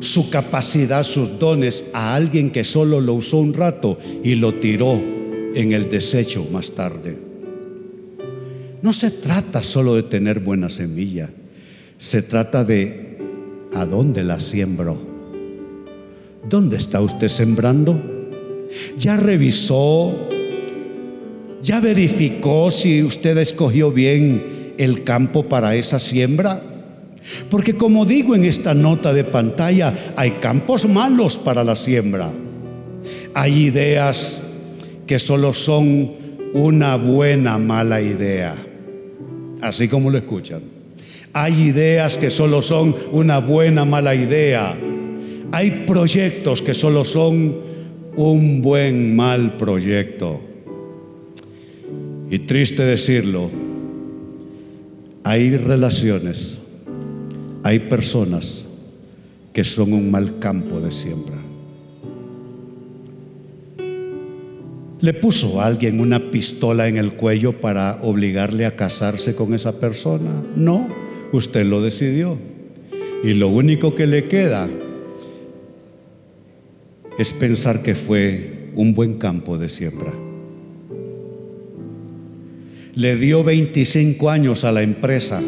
su 0.00 0.30
capacidad, 0.30 1.04
sus 1.04 1.38
dones 1.38 1.86
a 1.92 2.14
alguien 2.14 2.50
que 2.50 2.64
solo 2.64 3.00
lo 3.00 3.14
usó 3.14 3.38
un 3.38 3.54
rato 3.54 3.98
y 4.22 4.36
lo 4.36 4.54
tiró 4.54 5.00
en 5.54 5.72
el 5.72 5.88
desecho 5.90 6.46
más 6.50 6.72
tarde. 6.72 7.29
No 8.82 8.94
se 8.94 9.10
trata 9.10 9.62
solo 9.62 9.94
de 9.94 10.04
tener 10.04 10.40
buena 10.40 10.70
semilla, 10.70 11.28
se 11.98 12.22
trata 12.22 12.64
de 12.64 13.18
a 13.74 13.84
dónde 13.84 14.24
la 14.24 14.40
siembro. 14.40 14.98
¿Dónde 16.48 16.78
está 16.78 17.02
usted 17.02 17.28
sembrando? 17.28 18.02
¿Ya 18.96 19.18
revisó? 19.18 20.28
¿Ya 21.62 21.78
verificó 21.80 22.70
si 22.70 23.02
usted 23.02 23.36
escogió 23.36 23.92
bien 23.92 24.72
el 24.78 25.04
campo 25.04 25.46
para 25.46 25.76
esa 25.76 25.98
siembra? 25.98 26.62
Porque 27.50 27.76
como 27.76 28.06
digo 28.06 28.34
en 28.34 28.44
esta 28.46 28.72
nota 28.72 29.12
de 29.12 29.24
pantalla, 29.24 29.94
hay 30.16 30.30
campos 30.32 30.88
malos 30.88 31.36
para 31.36 31.64
la 31.64 31.76
siembra. 31.76 32.32
Hay 33.34 33.66
ideas 33.66 34.40
que 35.06 35.18
solo 35.18 35.52
son 35.52 36.12
una 36.54 36.96
buena 36.96 37.58
mala 37.58 38.00
idea 38.00 38.68
así 39.62 39.88
como 39.88 40.10
lo 40.10 40.18
escuchan. 40.18 40.62
Hay 41.32 41.62
ideas 41.62 42.18
que 42.18 42.30
solo 42.30 42.60
son 42.62 42.94
una 43.12 43.38
buena, 43.38 43.84
mala 43.84 44.14
idea. 44.14 44.76
Hay 45.52 45.84
proyectos 45.86 46.62
que 46.62 46.74
solo 46.74 47.04
son 47.04 47.56
un 48.16 48.62
buen, 48.62 49.14
mal 49.14 49.56
proyecto. 49.56 50.40
Y 52.30 52.40
triste 52.40 52.82
decirlo, 52.82 53.50
hay 55.24 55.56
relaciones, 55.56 56.58
hay 57.62 57.80
personas 57.80 58.66
que 59.52 59.64
son 59.64 59.92
un 59.92 60.10
mal 60.10 60.38
campo 60.38 60.80
de 60.80 60.90
siembra. 60.90 61.49
¿Le 65.02 65.14
puso 65.14 65.62
alguien 65.62 65.98
una 65.98 66.30
pistola 66.30 66.86
en 66.86 66.98
el 66.98 67.14
cuello 67.14 67.58
para 67.58 67.98
obligarle 68.02 68.66
a 68.66 68.76
casarse 68.76 69.34
con 69.34 69.54
esa 69.54 69.80
persona? 69.80 70.44
No, 70.56 70.88
usted 71.32 71.64
lo 71.64 71.80
decidió. 71.80 72.36
Y 73.24 73.32
lo 73.32 73.48
único 73.48 73.94
que 73.94 74.06
le 74.06 74.28
queda 74.28 74.68
es 77.18 77.32
pensar 77.32 77.82
que 77.82 77.94
fue 77.94 78.68
un 78.74 78.92
buen 78.92 79.14
campo 79.14 79.56
de 79.56 79.70
siembra. 79.70 80.12
Le 82.94 83.16
dio 83.16 83.42
25 83.42 84.28
años 84.28 84.64
a 84.64 84.72
la 84.72 84.82
empresa 84.82 85.42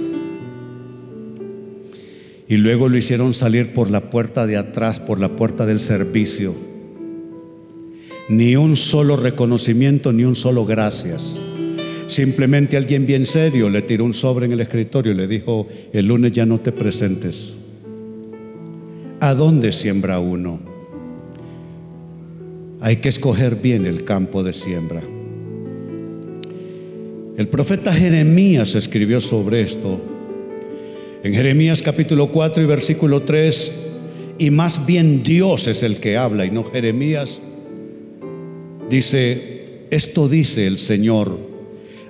y 2.49 2.57
luego 2.57 2.89
lo 2.89 2.97
hicieron 2.97 3.35
salir 3.35 3.75
por 3.75 3.91
la 3.91 4.09
puerta 4.09 4.47
de 4.47 4.57
atrás, 4.57 4.99
por 4.99 5.21
la 5.21 5.37
puerta 5.37 5.67
del 5.67 5.81
servicio 5.81 6.72
ni 8.33 8.57
un 8.57 8.77
solo 8.77 9.17
reconocimiento, 9.17 10.11
ni 10.11 10.25
un 10.25 10.35
solo 10.35 10.65
gracias. 10.65 11.39
Simplemente 12.07 12.79
alguien 12.79 13.05
bien 13.05 13.27
serio 13.27 13.69
le 13.69 13.83
tiró 13.83 14.07
un 14.07 14.15
sobre 14.15 14.47
en 14.47 14.53
el 14.53 14.61
escritorio 14.61 15.13
y 15.13 15.17
le 15.17 15.27
dijo, 15.27 15.69
el 15.93 16.07
lunes 16.07 16.33
ya 16.33 16.47
no 16.47 16.59
te 16.59 16.73
presentes. 16.73 17.55
¿A 19.21 19.35
dónde 19.35 19.71
siembra 19.71 20.19
uno? 20.19 20.61
Hay 22.81 22.97
que 22.97 23.11
escoger 23.11 23.57
bien 23.57 23.85
el 23.85 24.03
campo 24.05 24.43
de 24.43 24.55
siembra. 24.55 25.03
El 27.37 27.49
profeta 27.49 27.93
Jeremías 27.93 28.75
escribió 28.75 29.21
sobre 29.21 29.61
esto. 29.61 30.01
En 31.23 31.35
Jeremías 31.35 31.83
capítulo 31.83 32.33
4 32.33 32.63
y 32.63 32.67
versículo 32.67 33.23
3, 33.23 33.73
y 34.39 34.51
más 34.51 34.87
bien 34.87 35.23
Dios 35.23 35.69
es 35.69 35.83
el 35.83 36.01
que 36.01 36.17
habla 36.17 36.47
y 36.47 36.51
no 36.51 36.65
Jeremías 36.65 37.43
Dice, 38.93 39.87
esto 39.91 40.29
dice 40.29 40.67
el 40.67 40.77
Señor 40.77 41.39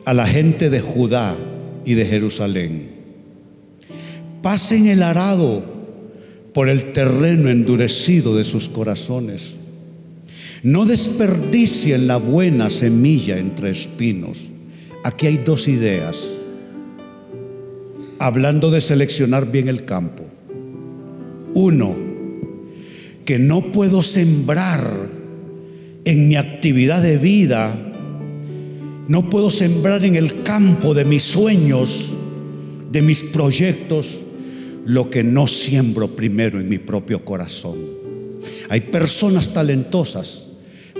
a 0.05 0.13
la 0.15 0.27
gente 0.27 0.69
de 0.69 0.81
Judá 0.81 1.37
y 1.85 1.95
de 1.95 2.07
Jerusalén. 2.07 2.89
pasen 4.43 4.89
el 4.89 5.05
arado 5.05 5.63
por 6.53 6.69
el 6.69 6.93
terreno 6.93 7.51
endurecido 7.51 8.35
de 8.35 8.43
sus 8.43 8.69
corazones. 8.69 9.59
No 10.65 10.85
desperdicien 10.85 12.09
la 12.09 12.17
buena 12.17 12.69
semilla 12.69 13.39
entre 13.39 13.71
espinos. 13.71 14.51
Aquí 15.05 15.29
hay 15.29 15.37
dos 15.37 15.69
ideas. 15.69 16.31
Hablando 18.19 18.73
de 18.73 18.81
seleccionar 18.81 19.53
bien 19.53 19.69
el 19.69 19.85
campo. 19.85 20.25
Uno, 21.55 21.97
que 23.25 23.39
no 23.39 23.71
puedo 23.71 24.03
sembrar 24.03 25.22
en 26.05 26.29
mi 26.29 26.37
actividad 26.37 27.03
de 27.03 27.17
vida, 27.19 27.75
no 29.09 29.31
puedo 29.31 29.51
sembrar 29.51 30.05
en 30.05 30.17
el 30.17 30.43
campo 30.43 30.95
de 30.95 31.05
mis 31.05 31.23
sueños, 31.23 32.15
de 32.91 33.03
mis 33.03 33.23
proyectos, 33.23 34.23
lo 34.85 35.11
que 35.11 35.23
no 35.23 35.47
siembro 35.47 36.17
primero 36.17 36.59
en 36.61 36.69
mi 36.69 36.79
propio 36.79 37.25
corazón. 37.25 37.77
Hay 38.69 38.81
personas 38.81 39.53
talentosas 39.53 40.47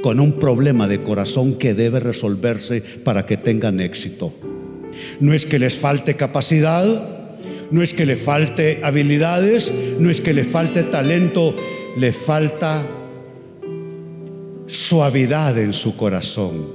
con 0.03 0.21
un 0.21 0.39
problema 0.39 0.89
de 0.89 1.03
corazón 1.03 1.55
que 1.55 1.75
debe 1.75 2.01
resolverse 2.01 2.81
para 2.81 3.25
que 3.27 3.37
tengan 3.37 3.81
éxito. 3.81 4.33
No 5.21 5.33
es 5.33 5.47
que 5.47 5.59
les 5.59 5.75
falte 5.75 6.17
capacidad, 6.17 7.29
no 7.71 7.83
es 7.83 7.95
que 7.95 8.05
le 8.05 8.17
falte 8.17 8.81
habilidades, 8.83 9.73
no 9.99 10.11
es 10.11 10.21
que 10.21 10.35
le 10.35 10.45
falte 10.45 10.83
talento, 10.83 11.55
le 11.97 12.13
falta 12.13 12.85
suavidad 14.73 15.59
en 15.59 15.75
su 15.75 15.97
corazón. 15.97 16.67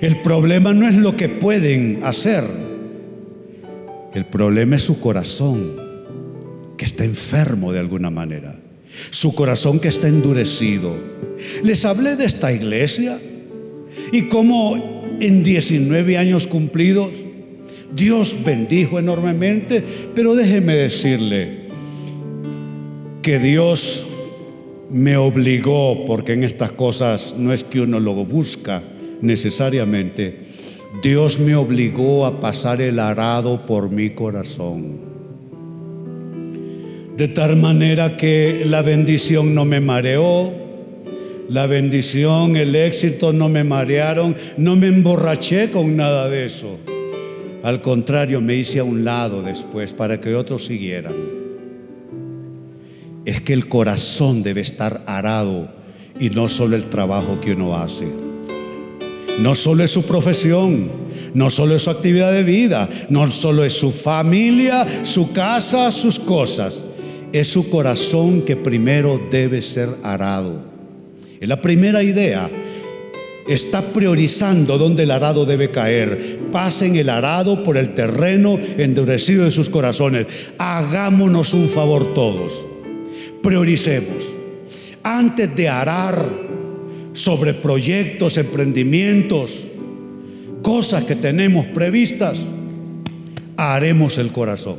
El 0.00 0.20
problema 0.20 0.74
no 0.74 0.88
es 0.88 0.96
lo 0.96 1.16
que 1.16 1.28
pueden 1.28 2.00
hacer, 2.02 2.44
el 4.12 4.26
problema 4.26 4.76
es 4.76 4.82
su 4.82 5.00
corazón, 5.00 5.70
que 6.76 6.84
está 6.84 7.04
enfermo 7.04 7.72
de 7.72 7.78
alguna 7.78 8.10
manera, 8.10 8.58
su 9.10 9.32
corazón 9.34 9.78
que 9.78 9.88
está 9.88 10.08
endurecido. 10.08 10.96
Les 11.62 11.84
hablé 11.84 12.16
de 12.16 12.24
esta 12.24 12.52
iglesia 12.52 13.18
y 14.12 14.22
cómo 14.22 15.16
en 15.20 15.42
19 15.44 16.18
años 16.18 16.48
cumplidos 16.48 17.10
Dios 17.94 18.38
bendijo 18.44 18.98
enormemente, 18.98 19.84
pero 20.14 20.34
déjeme 20.34 20.74
decirle 20.74 21.60
que 23.22 23.38
Dios 23.38 24.09
me 24.90 25.16
obligó, 25.16 26.04
porque 26.04 26.32
en 26.32 26.44
estas 26.44 26.72
cosas 26.72 27.34
no 27.38 27.52
es 27.52 27.64
que 27.64 27.80
uno 27.80 28.00
lo 28.00 28.14
busca 28.24 28.82
necesariamente, 29.20 30.38
Dios 31.02 31.38
me 31.38 31.54
obligó 31.54 32.26
a 32.26 32.40
pasar 32.40 32.82
el 32.82 32.98
arado 32.98 33.64
por 33.64 33.90
mi 33.90 34.10
corazón. 34.10 35.08
De 37.16 37.28
tal 37.28 37.56
manera 37.56 38.16
que 38.16 38.64
la 38.66 38.82
bendición 38.82 39.54
no 39.54 39.64
me 39.64 39.80
mareó, 39.80 40.52
la 41.48 41.66
bendición, 41.66 42.56
el 42.56 42.74
éxito 42.74 43.32
no 43.32 43.48
me 43.48 43.64
marearon, 43.64 44.36
no 44.56 44.76
me 44.76 44.86
emborraché 44.86 45.70
con 45.70 45.96
nada 45.96 46.28
de 46.28 46.46
eso. 46.46 46.78
Al 47.62 47.82
contrario, 47.82 48.40
me 48.40 48.56
hice 48.56 48.78
a 48.78 48.84
un 48.84 49.04
lado 49.04 49.42
después 49.42 49.92
para 49.92 50.20
que 50.20 50.34
otros 50.34 50.64
siguieran 50.64 51.39
es 53.24 53.40
que 53.40 53.52
el 53.52 53.68
corazón 53.68 54.42
debe 54.42 54.60
estar 54.60 55.02
arado 55.06 55.68
y 56.18 56.30
no 56.30 56.48
solo 56.48 56.76
el 56.76 56.84
trabajo 56.84 57.40
que 57.40 57.52
uno 57.52 57.76
hace. 57.76 58.06
No 59.40 59.54
solo 59.54 59.84
es 59.84 59.90
su 59.90 60.02
profesión, 60.02 60.90
no 61.34 61.50
solo 61.50 61.74
es 61.74 61.82
su 61.82 61.90
actividad 61.90 62.32
de 62.32 62.42
vida, 62.42 62.88
no 63.08 63.30
solo 63.30 63.64
es 63.64 63.72
su 63.72 63.90
familia, 63.90 64.86
su 65.04 65.32
casa, 65.32 65.90
sus 65.90 66.18
cosas. 66.18 66.84
Es 67.32 67.48
su 67.48 67.70
corazón 67.70 68.42
que 68.42 68.56
primero 68.56 69.20
debe 69.30 69.62
ser 69.62 69.88
arado. 70.02 70.64
Es 71.40 71.48
la 71.48 71.60
primera 71.60 72.02
idea. 72.02 72.50
Está 73.48 73.80
priorizando 73.80 74.78
dónde 74.78 75.04
el 75.04 75.10
arado 75.10 75.46
debe 75.46 75.70
caer. 75.70 76.40
Pasen 76.52 76.96
el 76.96 77.08
arado 77.08 77.62
por 77.62 77.76
el 77.76 77.94
terreno 77.94 78.58
endurecido 78.76 79.44
de 79.44 79.50
sus 79.50 79.70
corazones. 79.70 80.26
Hagámonos 80.58 81.54
un 81.54 81.68
favor 81.68 82.12
todos 82.14 82.66
prioricemos. 83.42 84.34
Antes 85.02 85.54
de 85.54 85.68
arar 85.68 86.28
sobre 87.12 87.54
proyectos, 87.54 88.36
emprendimientos, 88.38 89.68
cosas 90.62 91.04
que 91.04 91.16
tenemos 91.16 91.66
previstas, 91.66 92.40
haremos 93.56 94.18
el 94.18 94.32
corazón. 94.32 94.76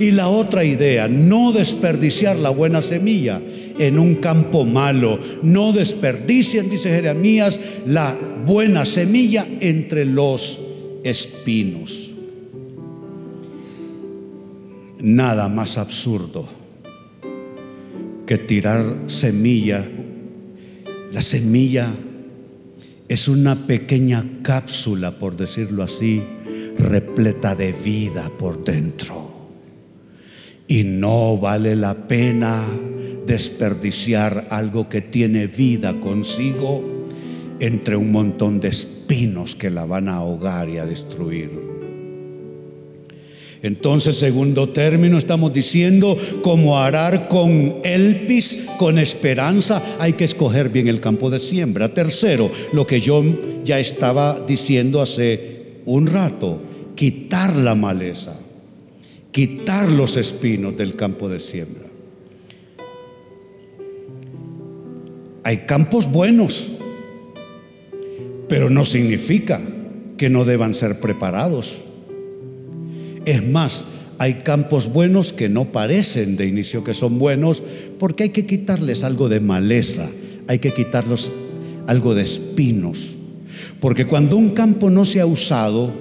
Y 0.00 0.10
la 0.10 0.28
otra 0.28 0.64
idea, 0.64 1.06
no 1.06 1.52
desperdiciar 1.52 2.36
la 2.36 2.50
buena 2.50 2.82
semilla 2.82 3.40
en 3.78 3.98
un 3.98 4.16
campo 4.16 4.64
malo. 4.64 5.18
No 5.42 5.72
desperdicien, 5.72 6.70
dice 6.70 6.90
Jeremías, 6.90 7.60
la 7.86 8.16
buena 8.46 8.84
semilla 8.84 9.46
entre 9.60 10.06
los 10.06 10.60
espinos. 11.04 12.14
Nada 14.98 15.48
más 15.48 15.76
absurdo 15.76 16.55
que 18.26 18.38
tirar 18.38 19.04
semilla. 19.06 19.88
La 21.12 21.22
semilla 21.22 21.94
es 23.08 23.28
una 23.28 23.66
pequeña 23.66 24.24
cápsula, 24.42 25.12
por 25.12 25.36
decirlo 25.36 25.84
así, 25.84 26.22
repleta 26.78 27.54
de 27.54 27.72
vida 27.72 28.30
por 28.38 28.64
dentro. 28.64 29.14
Y 30.66 30.82
no 30.82 31.38
vale 31.38 31.76
la 31.76 32.08
pena 32.08 32.64
desperdiciar 33.26 34.48
algo 34.50 34.88
que 34.88 35.00
tiene 35.00 35.46
vida 35.46 36.00
consigo 36.00 36.84
entre 37.60 37.96
un 37.96 38.10
montón 38.10 38.58
de 38.58 38.68
espinos 38.68 39.54
que 39.54 39.70
la 39.70 39.86
van 39.86 40.08
a 40.08 40.16
ahogar 40.16 40.68
y 40.68 40.78
a 40.78 40.84
destruir. 40.84 41.75
Entonces, 43.66 44.14
segundo 44.14 44.68
término, 44.68 45.18
estamos 45.18 45.52
diciendo 45.52 46.16
como 46.40 46.78
arar 46.78 47.26
con 47.26 47.78
elpis, 47.82 48.68
con 48.78 48.96
esperanza, 48.96 49.82
hay 49.98 50.12
que 50.12 50.22
escoger 50.22 50.68
bien 50.68 50.86
el 50.86 51.00
campo 51.00 51.30
de 51.30 51.40
siembra. 51.40 51.92
Tercero, 51.92 52.48
lo 52.72 52.86
que 52.86 53.00
yo 53.00 53.24
ya 53.64 53.80
estaba 53.80 54.38
diciendo 54.46 55.02
hace 55.02 55.80
un 55.84 56.06
rato, 56.06 56.60
quitar 56.94 57.56
la 57.56 57.74
maleza, 57.74 58.38
quitar 59.32 59.90
los 59.90 60.16
espinos 60.16 60.76
del 60.76 60.94
campo 60.94 61.28
de 61.28 61.40
siembra. 61.40 61.86
Hay 65.42 65.58
campos 65.66 66.08
buenos, 66.12 66.70
pero 68.48 68.70
no 68.70 68.84
significa 68.84 69.60
que 70.16 70.30
no 70.30 70.44
deban 70.44 70.72
ser 70.72 71.00
preparados. 71.00 71.82
Es 73.26 73.46
más, 73.46 73.84
hay 74.18 74.34
campos 74.44 74.92
buenos 74.92 75.32
que 75.32 75.48
no 75.48 75.72
parecen 75.72 76.36
de 76.36 76.46
inicio 76.46 76.84
que 76.84 76.94
son 76.94 77.18
buenos 77.18 77.62
porque 77.98 78.24
hay 78.24 78.28
que 78.30 78.46
quitarles 78.46 79.04
algo 79.04 79.28
de 79.28 79.40
maleza, 79.40 80.08
hay 80.48 80.60
que 80.60 80.72
quitarlos 80.72 81.32
algo 81.86 82.14
de 82.14 82.22
espinos. 82.22 83.16
Porque 83.80 84.06
cuando 84.06 84.36
un 84.36 84.50
campo 84.50 84.90
no 84.90 85.04
se 85.04 85.20
ha 85.20 85.26
usado 85.26 85.92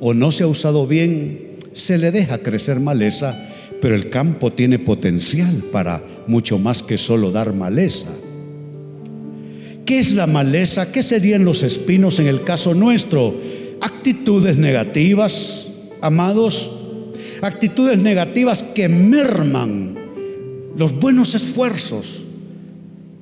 o 0.00 0.12
no 0.12 0.32
se 0.32 0.44
ha 0.44 0.46
usado 0.46 0.86
bien, 0.86 1.56
se 1.72 1.96
le 1.96 2.10
deja 2.10 2.38
crecer 2.38 2.80
maleza, 2.80 3.48
pero 3.80 3.94
el 3.94 4.10
campo 4.10 4.52
tiene 4.52 4.78
potencial 4.78 5.62
para 5.72 6.02
mucho 6.26 6.58
más 6.58 6.82
que 6.82 6.98
solo 6.98 7.30
dar 7.30 7.54
maleza. 7.54 8.10
¿Qué 9.86 9.98
es 9.98 10.12
la 10.12 10.26
maleza? 10.26 10.90
¿Qué 10.90 11.02
serían 11.02 11.44
los 11.44 11.62
espinos 11.62 12.18
en 12.18 12.26
el 12.26 12.42
caso 12.42 12.74
nuestro? 12.74 13.34
Actitudes 13.80 14.56
negativas, 14.56 15.63
amados, 16.04 16.70
actitudes 17.40 17.98
negativas 17.98 18.62
que 18.62 18.90
merman 18.90 19.96
los 20.76 20.92
buenos 20.98 21.34
esfuerzos 21.34 22.24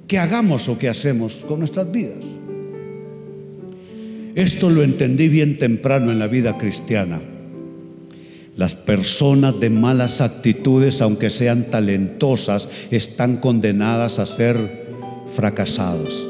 que 0.09 0.19
hagamos 0.19 0.69
o 0.69 0.79
que 0.79 0.89
hacemos 0.89 1.45
con 1.47 1.61
nuestras 1.61 1.91
vidas. 1.93 2.25
Esto 4.35 4.69
lo 4.69 4.83
entendí 4.83 5.29
bien 5.29 5.59
temprano 5.59 6.11
en 6.11 6.19
la 6.19 6.27
vida 6.27 6.59
cristiana. 6.59 7.21
Las 8.57 8.75
personas 8.75 9.61
de 9.61 9.71
malas 9.71 10.21
actitudes, 10.21 11.01
aunque 11.03 11.31
sean 11.31 11.71
talentosas, 11.71 12.69
están 12.91 13.37
condenadas 13.37 14.19
a 14.19 14.27
ser 14.27 14.57
fracasados. 15.27 16.29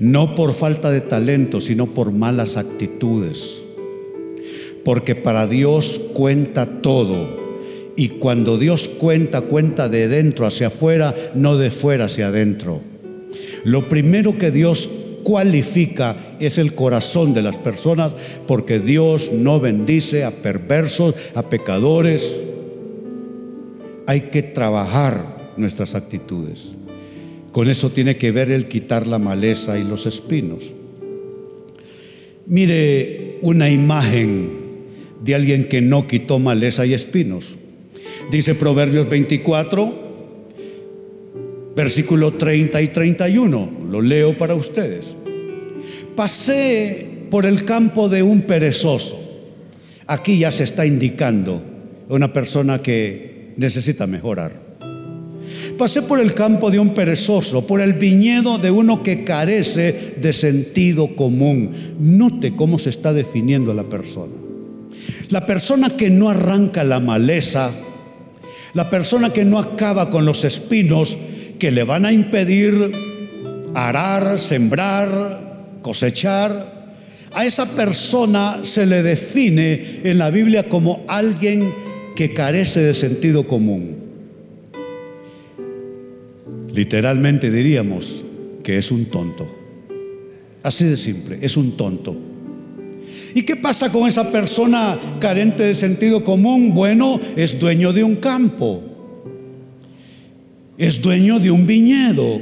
No 0.00 0.34
por 0.34 0.52
falta 0.52 0.90
de 0.90 1.00
talento, 1.00 1.60
sino 1.60 1.86
por 1.86 2.10
malas 2.10 2.56
actitudes 2.56 3.63
porque 4.84 5.14
para 5.14 5.46
Dios 5.46 6.00
cuenta 6.12 6.80
todo. 6.82 7.44
Y 7.96 8.08
cuando 8.08 8.58
Dios 8.58 8.88
cuenta, 8.88 9.42
cuenta 9.42 9.88
de 9.88 10.08
dentro 10.08 10.46
hacia 10.46 10.66
afuera, 10.66 11.14
no 11.34 11.56
de 11.56 11.70
fuera 11.70 12.06
hacia 12.06 12.28
adentro. 12.28 12.80
Lo 13.64 13.88
primero 13.88 14.36
que 14.38 14.50
Dios 14.50 14.88
cualifica 15.22 16.16
es 16.38 16.58
el 16.58 16.74
corazón 16.74 17.34
de 17.34 17.42
las 17.42 17.56
personas, 17.56 18.14
porque 18.46 18.78
Dios 18.78 19.30
no 19.32 19.58
bendice 19.58 20.24
a 20.24 20.30
perversos, 20.30 21.14
a 21.34 21.48
pecadores, 21.48 22.42
hay 24.06 24.22
que 24.22 24.42
trabajar 24.42 25.52
nuestras 25.56 25.94
actitudes. 25.94 26.74
Con 27.52 27.68
eso 27.68 27.90
tiene 27.90 28.16
que 28.16 28.32
ver 28.32 28.50
el 28.50 28.68
quitar 28.68 29.06
la 29.06 29.18
maleza 29.18 29.78
y 29.78 29.84
los 29.84 30.06
espinos. 30.06 30.74
Mire 32.46 33.38
una 33.42 33.70
imagen 33.70 34.63
de 35.24 35.34
alguien 35.34 35.64
que 35.64 35.80
no 35.80 36.06
quitó 36.06 36.38
maleza 36.38 36.84
y 36.84 36.92
espinos. 36.92 37.56
Dice 38.30 38.54
Proverbios 38.54 39.08
24, 39.08 40.04
versículo 41.74 42.32
30 42.32 42.82
y 42.82 42.88
31. 42.88 43.70
Lo 43.90 44.02
leo 44.02 44.36
para 44.36 44.54
ustedes. 44.54 45.16
Pasé 46.14 47.08
por 47.30 47.46
el 47.46 47.64
campo 47.64 48.08
de 48.08 48.22
un 48.22 48.42
perezoso. 48.42 49.20
Aquí 50.06 50.38
ya 50.38 50.52
se 50.52 50.64
está 50.64 50.84
indicando 50.84 51.62
una 52.10 52.32
persona 52.32 52.82
que 52.82 53.54
necesita 53.56 54.06
mejorar. 54.06 54.62
Pasé 55.78 56.02
por 56.02 56.20
el 56.20 56.34
campo 56.34 56.70
de 56.70 56.78
un 56.78 56.90
perezoso, 56.90 57.66
por 57.66 57.80
el 57.80 57.94
viñedo 57.94 58.58
de 58.58 58.70
uno 58.70 59.02
que 59.02 59.24
carece 59.24 60.14
de 60.20 60.32
sentido 60.34 61.16
común. 61.16 61.72
Note 61.98 62.54
cómo 62.54 62.78
se 62.78 62.90
está 62.90 63.14
definiendo 63.14 63.72
la 63.72 63.88
persona. 63.88 64.43
La 65.28 65.46
persona 65.46 65.90
que 65.90 66.10
no 66.10 66.30
arranca 66.30 66.84
la 66.84 67.00
maleza, 67.00 67.72
la 68.72 68.90
persona 68.90 69.32
que 69.32 69.44
no 69.44 69.58
acaba 69.58 70.10
con 70.10 70.24
los 70.24 70.44
espinos 70.44 71.16
que 71.58 71.70
le 71.70 71.84
van 71.84 72.06
a 72.06 72.12
impedir 72.12 72.92
arar, 73.74 74.38
sembrar, 74.38 75.78
cosechar, 75.82 76.74
a 77.32 77.44
esa 77.44 77.66
persona 77.74 78.60
se 78.62 78.86
le 78.86 79.02
define 79.02 80.00
en 80.04 80.18
la 80.18 80.30
Biblia 80.30 80.68
como 80.68 81.04
alguien 81.08 81.72
que 82.14 82.32
carece 82.32 82.80
de 82.80 82.94
sentido 82.94 83.46
común. 83.48 83.96
Literalmente 86.72 87.50
diríamos 87.50 88.24
que 88.62 88.78
es 88.78 88.90
un 88.90 89.06
tonto. 89.06 89.48
Así 90.62 90.86
de 90.86 90.96
simple, 90.96 91.38
es 91.42 91.56
un 91.56 91.76
tonto. 91.76 92.16
¿Y 93.34 93.42
qué 93.42 93.56
pasa 93.56 93.90
con 93.90 94.08
esa 94.08 94.30
persona 94.30 94.98
carente 95.18 95.64
de 95.64 95.74
sentido 95.74 96.22
común? 96.22 96.72
Bueno, 96.72 97.20
es 97.36 97.58
dueño 97.58 97.92
de 97.92 98.04
un 98.04 98.16
campo, 98.16 98.82
es 100.78 101.02
dueño 101.02 101.40
de 101.40 101.50
un 101.50 101.66
viñedo. 101.66 102.40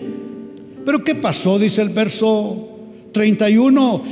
Pero 0.85 1.03
¿qué 1.03 1.15
pasó? 1.15 1.59
Dice 1.59 1.81
el 1.81 1.89
verso 1.89 2.69
31, 3.13 4.03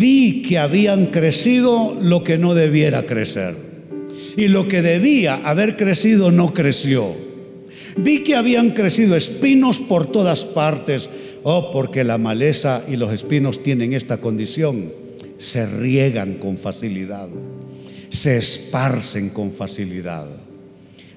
vi 0.00 0.42
que 0.42 0.58
habían 0.58 1.06
crecido 1.06 1.96
lo 2.00 2.24
que 2.24 2.36
no 2.36 2.54
debiera 2.54 3.04
crecer. 3.04 3.54
Y 4.36 4.48
lo 4.48 4.66
que 4.66 4.82
debía 4.82 5.40
haber 5.44 5.76
crecido 5.76 6.32
no 6.32 6.52
creció. 6.52 7.14
Vi 7.96 8.24
que 8.24 8.34
habían 8.34 8.70
crecido 8.70 9.14
espinos 9.14 9.78
por 9.78 10.10
todas 10.10 10.44
partes. 10.44 11.10
Oh, 11.44 11.70
porque 11.70 12.02
la 12.02 12.18
maleza 12.18 12.82
y 12.88 12.96
los 12.96 13.12
espinos 13.12 13.62
tienen 13.62 13.92
esta 13.92 14.16
condición. 14.16 15.03
Se 15.38 15.66
riegan 15.66 16.34
con 16.34 16.56
facilidad. 16.56 17.28
Se 18.08 18.36
esparcen 18.36 19.30
con 19.30 19.52
facilidad. 19.52 20.28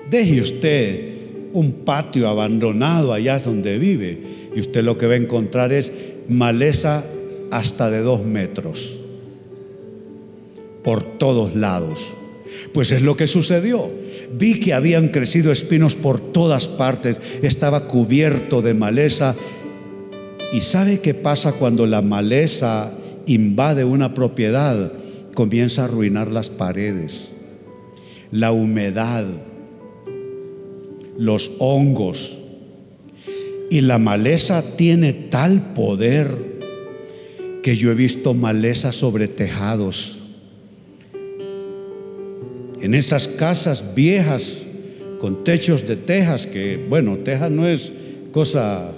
Deje 0.10 0.42
usted 0.42 1.18
un 1.54 1.72
patio 1.86 2.28
abandonado 2.28 3.14
allá 3.14 3.40
donde 3.40 3.78
vive 3.78 4.18
y 4.56 4.60
usted 4.60 4.84
lo 4.84 4.98
que 4.98 5.08
va 5.08 5.14
a 5.14 5.18
encontrar 5.18 5.72
es 5.72 5.92
maleza 6.28 7.06
hasta 7.52 7.90
de 7.90 8.00
dos 8.02 8.24
metros 8.24 9.00
por 10.84 11.04
todos 11.04 11.56
lados. 11.56 12.14
Pues 12.74 12.92
es 12.92 13.02
lo 13.02 13.18
que 13.18 13.28
sucedió. 13.28 13.92
Vi 14.32 14.60
que 14.60 14.74
habían 14.74 15.10
crecido 15.10 15.52
espinos 15.52 15.96
por 15.96 16.20
todas 16.20 16.68
partes, 16.68 17.20
estaba 17.42 17.88
cubierto 17.88 18.62
de 18.62 18.74
maleza. 18.74 19.36
¿Y 20.54 20.62
sabe 20.62 21.00
qué 21.00 21.14
pasa 21.14 21.52
cuando 21.52 21.86
la 21.86 22.02
maleza 22.02 22.97
invade 23.28 23.84
una 23.84 24.14
propiedad? 24.14 24.92
Comienza 25.34 25.84
a 25.84 25.86
arruinar 25.86 26.32
las 26.32 26.50
paredes, 26.50 27.32
la 28.32 28.52
humedad, 28.52 29.26
los 31.18 31.52
hongos. 31.60 32.40
Y 33.70 33.82
la 33.82 33.98
maleza 34.00 34.64
tiene 34.78 35.14
tal 35.14 35.74
poder 35.74 36.34
que 37.62 37.76
yo 37.76 37.92
he 37.92 37.96
visto 37.96 38.34
maleza 38.34 38.92
sobre 38.92 39.28
tejados 39.28 40.18
en 42.82 42.94
esas 42.94 43.28
casas 43.28 43.96
viejas 43.96 44.60
con 45.20 45.44
techos 45.44 45.88
de 45.88 45.96
tejas, 45.96 46.46
que 46.46 46.78
bueno, 46.90 47.18
teja 47.18 47.50
no 47.50 47.68
es 47.68 47.94
cosa 48.32 48.92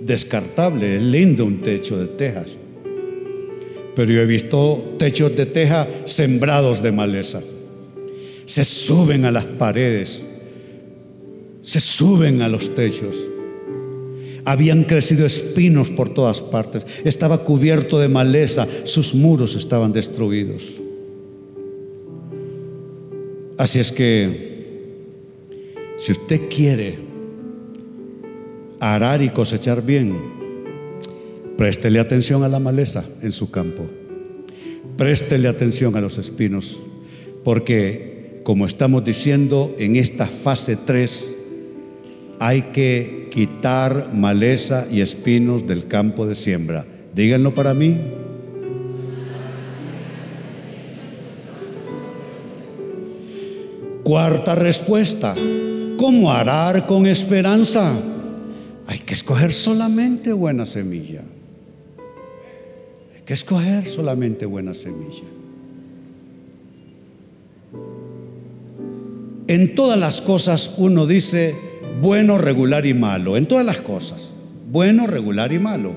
descartable, 0.00 0.96
es 0.96 1.02
lindo 1.02 1.44
un 1.44 1.62
techo 1.62 1.98
de 1.98 2.08
tejas. 2.08 2.58
Pero 3.94 4.12
yo 4.12 4.20
he 4.20 4.26
visto 4.26 4.94
techos 4.98 5.36
de 5.36 5.46
teja 5.46 5.88
sembrados 6.04 6.82
de 6.82 6.92
maleza. 6.92 7.42
Se 8.44 8.64
suben 8.64 9.24
a 9.24 9.30
las 9.30 9.44
paredes, 9.44 10.22
se 11.60 11.80
suben 11.80 12.42
a 12.42 12.48
los 12.48 12.74
techos. 12.74 13.16
Habían 14.44 14.84
crecido 14.84 15.24
espinos 15.24 15.90
por 15.90 16.12
todas 16.12 16.42
partes, 16.42 16.86
estaba 17.04 17.44
cubierto 17.44 17.98
de 18.00 18.08
maleza, 18.08 18.66
sus 18.84 19.14
muros 19.14 19.54
estaban 19.54 19.92
destruidos. 19.92 20.80
Así 23.56 23.78
es 23.78 23.92
que, 23.92 24.50
si 25.98 26.10
usted 26.10 26.40
quiere 26.48 26.98
arar 28.80 29.22
y 29.22 29.28
cosechar 29.28 29.86
bien, 29.86 30.41
préstele 31.56 32.00
atención 32.00 32.42
a 32.42 32.48
la 32.48 32.58
maleza 32.58 33.04
en 33.20 33.32
su 33.32 33.50
campo. 33.50 33.88
Préstele 34.96 35.48
atención 35.48 35.96
a 35.96 36.00
los 36.00 36.18
espinos, 36.18 36.82
porque 37.44 38.40
como 38.44 38.66
estamos 38.66 39.04
diciendo 39.04 39.74
en 39.78 39.96
esta 39.96 40.26
fase 40.26 40.76
3, 40.76 41.36
hay 42.40 42.62
que 42.72 43.28
quitar 43.30 44.10
maleza 44.12 44.86
y 44.90 45.00
espinos 45.00 45.66
del 45.66 45.86
campo 45.86 46.26
de 46.26 46.34
siembra. 46.34 46.84
Díganlo 47.14 47.54
para 47.54 47.72
mí. 47.72 47.98
Cuarta 54.02 54.56
respuesta, 54.56 55.34
¿cómo 55.96 56.32
arar 56.32 56.86
con 56.86 57.06
esperanza? 57.06 57.92
Hay 58.88 58.98
que 58.98 59.14
escoger 59.14 59.52
solamente 59.52 60.32
buena 60.32 60.66
semilla. 60.66 61.22
Escoger 63.32 63.86
solamente 63.88 64.44
buena 64.44 64.74
semilla. 64.74 65.24
En 69.46 69.74
todas 69.74 69.98
las 69.98 70.20
cosas 70.20 70.74
uno 70.76 71.06
dice 71.06 71.54
bueno, 72.02 72.36
regular 72.36 72.84
y 72.84 72.92
malo. 72.92 73.38
En 73.38 73.46
todas 73.46 73.64
las 73.64 73.80
cosas. 73.80 74.34
Bueno, 74.70 75.06
regular 75.06 75.50
y 75.50 75.58
malo. 75.58 75.94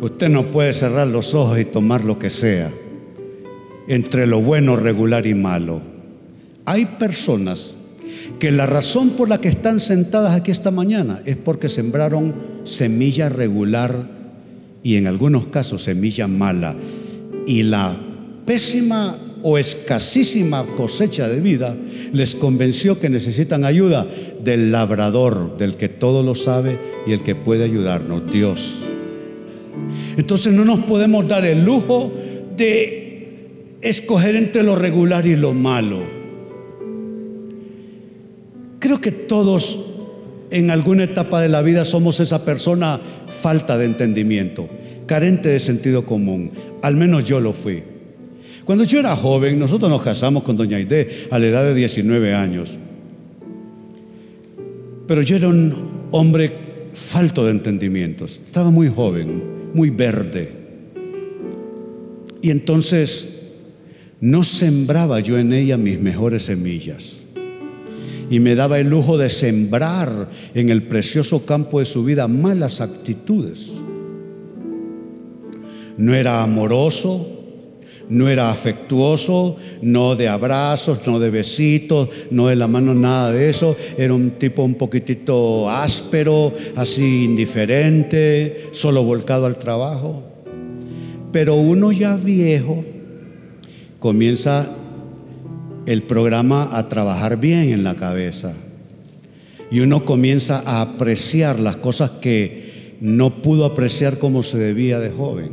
Usted 0.00 0.28
no 0.28 0.52
puede 0.52 0.72
cerrar 0.72 1.08
los 1.08 1.34
ojos 1.34 1.58
y 1.58 1.64
tomar 1.64 2.04
lo 2.04 2.16
que 2.20 2.30
sea 2.30 2.70
entre 3.88 4.28
lo 4.28 4.40
bueno, 4.40 4.76
regular 4.76 5.26
y 5.26 5.34
malo. 5.34 5.80
Hay 6.64 6.84
personas 6.84 7.76
que 8.38 8.52
la 8.52 8.66
razón 8.66 9.10
por 9.10 9.28
la 9.28 9.40
que 9.40 9.48
están 9.48 9.80
sentadas 9.80 10.34
aquí 10.34 10.52
esta 10.52 10.70
mañana 10.70 11.22
es 11.24 11.36
porque 11.36 11.68
sembraron 11.68 12.36
semilla 12.62 13.28
regular 13.28 14.17
y 14.82 14.96
en 14.96 15.06
algunos 15.06 15.48
casos 15.48 15.82
semilla 15.82 16.28
mala. 16.28 16.76
Y 17.46 17.62
la 17.62 17.98
pésima 18.44 19.18
o 19.42 19.58
escasísima 19.58 20.64
cosecha 20.76 21.28
de 21.28 21.40
vida 21.40 21.76
les 22.12 22.34
convenció 22.34 22.98
que 22.98 23.08
necesitan 23.08 23.64
ayuda 23.64 24.06
del 24.42 24.72
labrador, 24.72 25.56
del 25.56 25.76
que 25.76 25.88
todo 25.88 26.22
lo 26.22 26.34
sabe 26.34 26.78
y 27.06 27.12
el 27.12 27.22
que 27.22 27.34
puede 27.34 27.64
ayudarnos, 27.64 28.30
Dios. 28.30 28.84
Entonces 30.16 30.52
no 30.52 30.64
nos 30.64 30.80
podemos 30.80 31.28
dar 31.28 31.44
el 31.44 31.64
lujo 31.64 32.12
de 32.56 33.76
escoger 33.80 34.34
entre 34.34 34.62
lo 34.62 34.74
regular 34.74 35.26
y 35.26 35.36
lo 35.36 35.52
malo. 35.52 36.00
Creo 38.80 39.00
que 39.00 39.12
todos 39.12 39.87
en 40.50 40.70
alguna 40.70 41.04
etapa 41.04 41.40
de 41.40 41.48
la 41.48 41.62
vida 41.62 41.84
somos 41.84 42.20
esa 42.20 42.44
persona 42.44 43.00
falta 43.28 43.76
de 43.76 43.84
entendimiento, 43.86 44.68
carente 45.06 45.48
de 45.50 45.60
sentido 45.60 46.04
común. 46.04 46.50
Al 46.82 46.96
menos 46.96 47.24
yo 47.24 47.40
lo 47.40 47.52
fui. 47.52 47.82
Cuando 48.64 48.84
yo 48.84 48.98
era 48.98 49.16
joven, 49.16 49.58
nosotros 49.58 49.90
nos 49.90 50.02
casamos 50.02 50.42
con 50.42 50.56
doña 50.56 50.76
Aide 50.76 51.08
a 51.30 51.38
la 51.38 51.46
edad 51.46 51.64
de 51.64 51.74
19 51.74 52.34
años. 52.34 52.78
Pero 55.06 55.22
yo 55.22 55.36
era 55.36 55.48
un 55.48 56.08
hombre 56.10 56.52
falto 56.92 57.44
de 57.46 57.52
entendimientos. 57.52 58.40
Estaba 58.44 58.70
muy 58.70 58.88
joven, 58.88 59.70
muy 59.72 59.88
verde. 59.88 60.52
Y 62.42 62.50
entonces 62.50 63.28
no 64.20 64.44
sembraba 64.44 65.20
yo 65.20 65.38
en 65.38 65.52
ella 65.52 65.76
mis 65.76 65.98
mejores 65.98 66.44
semillas. 66.44 67.17
Y 68.30 68.40
me 68.40 68.54
daba 68.54 68.78
el 68.78 68.88
lujo 68.88 69.18
de 69.18 69.30
sembrar 69.30 70.28
en 70.54 70.68
el 70.68 70.82
precioso 70.84 71.44
campo 71.44 71.78
de 71.78 71.84
su 71.84 72.04
vida 72.04 72.28
malas 72.28 72.80
actitudes. 72.80 73.80
No 75.96 76.14
era 76.14 76.42
amoroso, 76.42 77.38
no 78.08 78.28
era 78.28 78.50
afectuoso, 78.50 79.56
no 79.82 80.16
de 80.16 80.28
abrazos, 80.28 81.00
no 81.06 81.18
de 81.18 81.30
besitos, 81.30 82.08
no 82.30 82.48
de 82.48 82.56
la 82.56 82.68
mano, 82.68 82.94
nada 82.94 83.32
de 83.32 83.50
eso. 83.50 83.76
Era 83.96 84.14
un 84.14 84.32
tipo 84.32 84.62
un 84.62 84.74
poquitito 84.74 85.70
áspero, 85.70 86.52
así 86.76 87.24
indiferente, 87.24 88.68
solo 88.72 89.02
volcado 89.02 89.46
al 89.46 89.58
trabajo. 89.58 90.22
Pero 91.32 91.56
uno 91.56 91.92
ya 91.92 92.16
viejo 92.16 92.84
comienza 93.98 94.70
el 95.88 96.02
programa 96.02 96.76
a 96.76 96.86
trabajar 96.90 97.40
bien 97.40 97.70
en 97.70 97.82
la 97.82 97.96
cabeza. 97.96 98.52
Y 99.70 99.80
uno 99.80 100.04
comienza 100.04 100.62
a 100.66 100.82
apreciar 100.82 101.58
las 101.58 101.78
cosas 101.78 102.10
que 102.10 102.96
no 103.00 103.40
pudo 103.40 103.64
apreciar 103.64 104.18
como 104.18 104.42
se 104.42 104.58
debía 104.58 105.00
de 105.00 105.08
joven. 105.08 105.48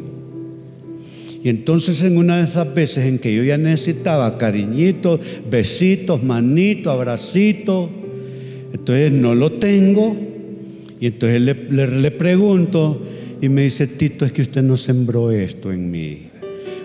Y 1.41 1.47
entonces 1.47 2.03
en 2.03 2.17
una 2.17 2.39
de 2.39 2.43
esas 2.43 2.73
veces 2.73 3.05
en 3.05 3.17
que 3.17 3.33
yo 3.33 3.45
ya 3.45 3.57
necesitaba 3.57 4.37
cariñitos, 4.37 5.21
besitos, 5.49 6.21
manitos, 6.21 6.91
abracitos, 6.91 7.89
entonces 8.73 9.13
no 9.13 9.35
lo 9.35 9.53
tengo. 9.53 10.17
Y 10.99 11.05
entonces 11.07 11.39
le, 11.39 11.53
le 11.87 12.11
pregunto 12.11 13.01
y 13.41 13.47
me 13.47 13.61
dice, 13.61 13.87
Tito, 13.87 14.25
es 14.25 14.33
que 14.33 14.41
usted 14.41 14.63
no 14.63 14.75
sembró 14.75 15.31
esto 15.31 15.71
en 15.71 15.89
mí. 15.89 16.29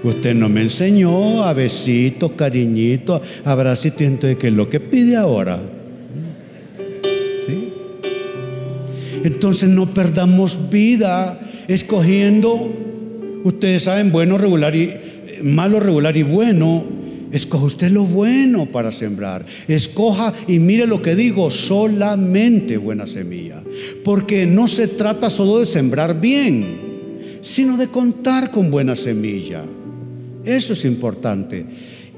Usted 0.03 0.35
no 0.35 0.49
me 0.49 0.63
enseñó 0.63 1.43
a 1.43 1.53
besitos, 1.53 2.33
cariñitos, 2.33 3.21
abracitos. 3.45 4.01
Entonces, 4.03 4.39
¿qué 4.39 4.49
es 4.49 4.55
lo 4.55 4.71
que 4.71 4.81
pide 4.81 5.17
ahora? 5.17 5.61
¿Sí? 7.47 7.73
Entonces 9.25 9.69
no 9.69 9.93
perdamos 9.93 10.71
vida 10.71 11.39
escogiendo, 11.69 12.75
ustedes 13.45 13.83
saben, 13.83 14.11
bueno, 14.11 14.39
regular 14.39 14.75
y 14.75 14.93
malo, 15.43 15.81
regular 15.81 16.17
y 16.17 16.23
bueno. 16.23 17.01
Escoja 17.31 17.65
usted 17.65 17.91
lo 17.93 18.05
bueno 18.05 18.67
para 18.67 18.91
sembrar. 18.91 19.47
Escoja 19.69 20.33
y 20.49 20.59
mire 20.59 20.87
lo 20.87 21.01
que 21.01 21.15
digo, 21.15 21.51
solamente 21.51 22.77
buena 22.77 23.07
semilla. 23.07 23.63
Porque 24.03 24.47
no 24.47 24.67
se 24.67 24.89
trata 24.89 25.31
solo 25.31 25.61
de 25.61 25.67
sembrar 25.67 26.21
bien, 26.21 27.39
sino 27.41 27.77
de 27.77 27.87
contar 27.87 28.51
con 28.51 28.71
buena 28.71 28.97
semilla. 28.97 29.63
Eso 30.45 30.73
es 30.73 30.85
importante. 30.85 31.67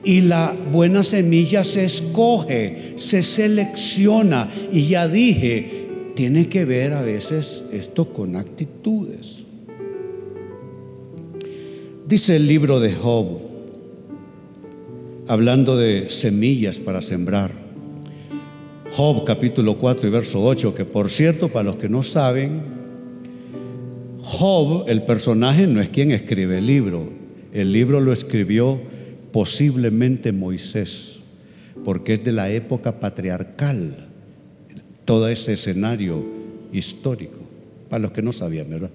Y 0.05 0.23
la 0.23 0.57
buena 0.73 1.05
semilla 1.05 1.65
se 1.65 1.85
escoge, 1.85 2.95
se 2.97 3.23
selecciona. 3.23 4.51
Y 4.73 4.89
ya 4.89 5.07
dije, 5.09 5.83
tiene 6.15 6.49
que 6.49 6.65
ver 6.65 6.93
a 6.93 7.03
veces 7.03 7.65
esto 7.73 8.13
con 8.13 8.37
actitudes. 8.37 9.45
Dice 12.07 12.37
el 12.37 12.47
libro 12.47 12.81
de 12.81 12.93
Job, 12.93 13.39
hablando 15.29 15.77
de 15.77 16.11
semillas 16.11 16.79
para 16.79 17.01
sembrar. 17.01 17.53
Job 18.95 19.25
capítulo 19.25 19.79
4 19.79 20.09
y 20.09 20.11
verso 20.11 20.45
8, 20.45 20.75
que 20.75 20.85
por 20.85 21.11
cierto, 21.11 21.49
para 21.49 21.65
los 21.65 21.77
que 21.77 21.89
no 21.89 22.03
saben, 22.03 22.61
Job, 24.21 24.85
el 24.89 25.05
personaje, 25.05 25.67
no 25.67 25.81
es 25.81 25.89
quien 25.89 26.11
escribe 26.11 26.59
el 26.59 26.67
libro, 26.67 27.22
el 27.53 27.73
libro 27.73 28.01
lo 28.01 28.13
escribió 28.13 28.81
posiblemente 29.33 30.33
Moisés, 30.33 31.19
porque 31.85 32.15
es 32.15 32.25
de 32.25 32.33
la 32.33 32.51
época 32.51 33.01
patriarcal, 33.01 34.09
todo 35.05 35.29
ese 35.29 35.55
escenario 35.55 36.25
histórico, 36.73 37.39
para 37.89 38.03
los 38.03 38.13
que 38.13 38.23
no 38.23 38.33
sabían, 38.33 38.71
¿verdad? 38.71 38.91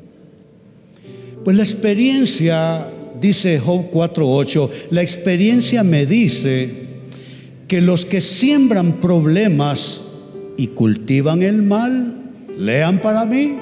Pues 1.43 1.55
la 1.55 1.63
experiencia, 1.63 2.87
dice 3.21 3.59
Job 3.59 3.91
4.8, 3.91 4.69
la 4.91 5.01
experiencia 5.01 5.83
me 5.83 6.05
dice 6.05 6.87
que 7.67 7.81
los 7.81 8.05
que 8.05 8.21
siembran 8.21 8.93
problemas 9.01 10.03
y 10.57 10.67
cultivan 10.67 11.43
el 11.43 11.61
mal, 11.61 12.15
lean 12.57 12.99
para 13.01 13.25
mí, 13.25 13.55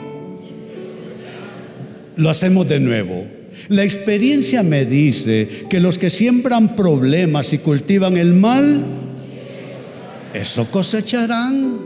lo 2.15 2.29
hacemos 2.29 2.69
de 2.69 2.79
nuevo. 2.79 3.25
La 3.69 3.83
experiencia 3.83 4.63
me 4.63 4.85
dice 4.85 5.65
que 5.69 5.79
los 5.79 5.97
que 5.97 6.09
siembran 6.09 6.75
problemas 6.75 7.53
y 7.53 7.59
cultivan 7.59 8.17
el 8.17 8.33
mal, 8.33 8.83
eso 10.33 10.69
cosecharán. 10.69 11.77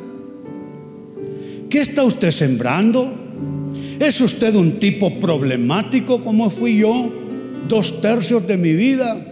¿Qué 1.69 1.79
está 1.79 2.03
usted 2.03 2.31
sembrando? 2.31 3.13
¿Es 3.99 4.21
usted 4.21 4.55
un 4.55 4.79
tipo 4.79 5.19
problemático 5.19 6.23
como 6.23 6.49
fui 6.49 6.79
yo 6.79 7.11
dos 7.67 8.01
tercios 8.01 8.47
de 8.47 8.57
mi 8.57 8.73
vida? 8.73 9.25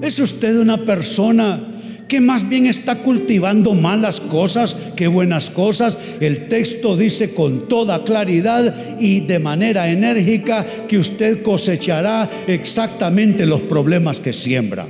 ¿Es 0.00 0.18
usted 0.18 0.58
una 0.58 0.78
persona 0.78 1.71
que 2.12 2.20
más 2.20 2.46
bien 2.46 2.66
está 2.66 2.96
cultivando 2.96 3.72
malas 3.72 4.20
cosas 4.20 4.76
que 4.94 5.06
buenas 5.06 5.48
cosas. 5.48 5.98
El 6.20 6.46
texto 6.46 6.94
dice 6.94 7.32
con 7.32 7.68
toda 7.68 8.04
claridad 8.04 8.98
y 9.00 9.20
de 9.20 9.38
manera 9.38 9.88
enérgica 9.88 10.66
que 10.86 10.98
usted 10.98 11.40
cosechará 11.40 12.28
exactamente 12.46 13.46
los 13.46 13.62
problemas 13.62 14.20
que 14.20 14.34
siembra. 14.34 14.86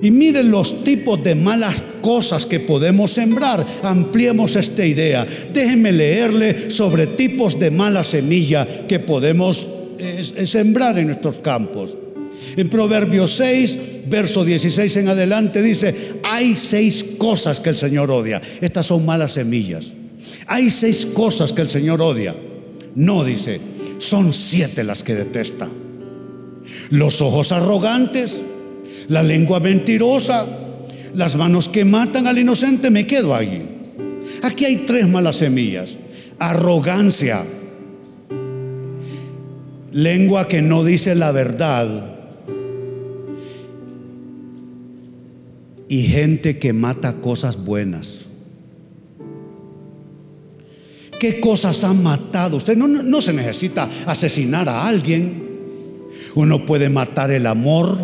Y 0.00 0.10
miren 0.10 0.50
los 0.50 0.82
tipos 0.82 1.22
de 1.22 1.34
malas 1.34 1.84
cosas 2.00 2.46
que 2.46 2.60
podemos 2.60 3.10
sembrar. 3.10 3.66
Ampliemos 3.82 4.56
esta 4.56 4.86
idea. 4.86 5.26
Déjenme 5.52 5.92
leerle 5.92 6.70
sobre 6.70 7.06
tipos 7.06 7.58
de 7.58 7.70
mala 7.70 8.02
semilla 8.02 8.86
que 8.88 8.98
podemos 8.98 9.66
eh, 9.98 10.46
sembrar 10.46 10.98
en 10.98 11.08
nuestros 11.08 11.40
campos. 11.40 11.98
En 12.56 12.70
Proverbios 12.70 13.32
6, 13.34 13.78
verso 14.08 14.44
16 14.44 14.96
en 14.96 15.08
adelante 15.08 15.60
dice, 15.60 16.14
hay 16.22 16.56
seis 16.56 17.04
cosas 17.18 17.60
que 17.60 17.68
el 17.68 17.76
Señor 17.76 18.10
odia. 18.10 18.40
Estas 18.62 18.86
son 18.86 19.04
malas 19.04 19.32
semillas. 19.32 19.92
Hay 20.46 20.70
seis 20.70 21.04
cosas 21.04 21.52
que 21.52 21.60
el 21.60 21.68
Señor 21.68 22.00
odia. 22.00 22.34
No 22.94 23.24
dice, 23.24 23.60
son 23.98 24.32
siete 24.32 24.84
las 24.84 25.02
que 25.02 25.14
detesta. 25.14 25.68
Los 26.88 27.20
ojos 27.20 27.52
arrogantes, 27.52 28.40
la 29.08 29.22
lengua 29.22 29.60
mentirosa, 29.60 30.46
las 31.14 31.36
manos 31.36 31.68
que 31.68 31.84
matan 31.84 32.26
al 32.26 32.38
inocente, 32.38 32.90
me 32.90 33.06
quedo 33.06 33.34
allí. 33.34 33.62
Aquí 34.42 34.64
hay 34.64 34.76
tres 34.86 35.06
malas 35.06 35.36
semillas. 35.36 35.98
Arrogancia, 36.38 37.44
lengua 39.92 40.48
que 40.48 40.62
no 40.62 40.84
dice 40.84 41.14
la 41.14 41.32
verdad 41.32 42.15
y 45.88 46.02
gente 46.02 46.58
que 46.58 46.72
mata 46.72 47.20
cosas 47.20 47.64
buenas. 47.64 48.26
¿Qué 51.18 51.40
cosas 51.40 51.82
han 51.84 52.02
matado? 52.02 52.58
Usted 52.58 52.76
no, 52.76 52.88
no, 52.88 53.20
se 53.20 53.32
necesita 53.32 53.88
asesinar 54.06 54.68
a 54.68 54.86
alguien. 54.86 55.44
Uno 56.34 56.66
puede 56.66 56.90
matar 56.90 57.30
el 57.30 57.46
amor 57.46 57.98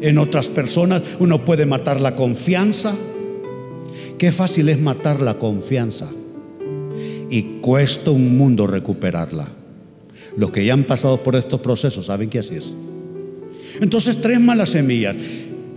en 0.00 0.18
otras 0.18 0.48
personas. 0.48 1.02
Uno 1.20 1.44
puede 1.44 1.64
matar 1.64 2.00
la 2.00 2.14
confianza. 2.14 2.94
Qué 4.18 4.30
fácil 4.30 4.68
es 4.68 4.78
matar 4.78 5.22
la 5.22 5.38
confianza. 5.38 6.10
Y 7.30 7.60
cuesta 7.62 8.10
un 8.10 8.36
mundo 8.36 8.66
recuperarla. 8.66 9.48
Los 10.36 10.50
que 10.50 10.64
ya 10.64 10.74
han 10.74 10.84
pasado 10.84 11.22
por 11.22 11.34
estos 11.36 11.60
procesos 11.60 12.06
saben 12.06 12.28
que 12.28 12.40
así 12.40 12.56
es. 12.56 12.74
Entonces, 13.80 14.20
tres 14.20 14.38
malas 14.38 14.68
semillas 14.68 15.16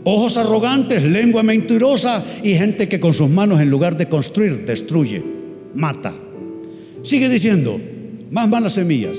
ojos 0.05 0.37
arrogantes, 0.37 1.03
lengua 1.03 1.43
mentirosa 1.43 2.23
y 2.43 2.53
gente 2.53 2.87
que 2.87 2.99
con 2.99 3.13
sus 3.13 3.29
manos 3.29 3.59
en 3.59 3.69
lugar 3.69 3.97
de 3.97 4.07
construir, 4.07 4.65
destruye, 4.65 5.23
mata. 5.73 6.13
Sigue 7.01 7.27
diciendo, 7.27 7.79
más 8.31 8.47
malas 8.47 8.73
semillas. 8.73 9.17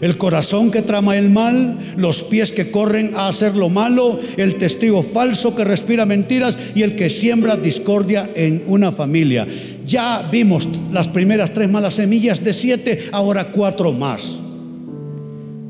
El 0.00 0.18
corazón 0.18 0.70
que 0.70 0.82
trama 0.82 1.16
el 1.16 1.30
mal, 1.30 1.78
los 1.96 2.22
pies 2.22 2.52
que 2.52 2.70
corren 2.70 3.14
a 3.14 3.28
hacer 3.28 3.56
lo 3.56 3.70
malo, 3.70 4.20
el 4.36 4.56
testigo 4.56 5.02
falso 5.02 5.56
que 5.56 5.64
respira 5.64 6.04
mentiras 6.04 6.58
y 6.74 6.82
el 6.82 6.96
que 6.96 7.08
siembra 7.08 7.56
discordia 7.56 8.28
en 8.34 8.62
una 8.66 8.92
familia. 8.92 9.46
Ya 9.86 10.28
vimos 10.30 10.68
las 10.92 11.08
primeras 11.08 11.54
tres 11.54 11.70
malas 11.70 11.94
semillas 11.94 12.44
de 12.44 12.52
siete, 12.52 13.08
ahora 13.12 13.52
cuatro 13.52 13.92
más. 13.92 14.40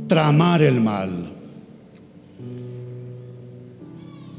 Tramar 0.09 0.63
el 0.63 0.81
mal 0.81 1.26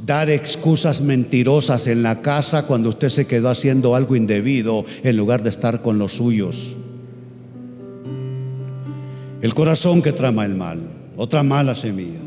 dar 0.07 0.29
excusas 0.29 1.01
mentirosas 1.01 1.85
en 1.87 2.01
la 2.01 2.21
casa 2.21 2.65
cuando 2.65 2.89
usted 2.89 3.09
se 3.09 3.27
quedó 3.27 3.49
haciendo 3.49 3.93
algo 3.93 4.15
indebido 4.15 4.85
en 5.03 5.17
lugar 5.17 5.43
de 5.43 5.49
estar 5.49 5.81
con 5.81 5.99
los 5.99 6.13
suyos. 6.13 6.77
El 9.41 9.53
corazón 9.53 10.01
que 10.01 10.13
trama 10.13 10.45
el 10.45 10.55
mal. 10.55 10.79
otra 11.17 11.43
mala 11.43 11.75
semilla. 11.75 12.19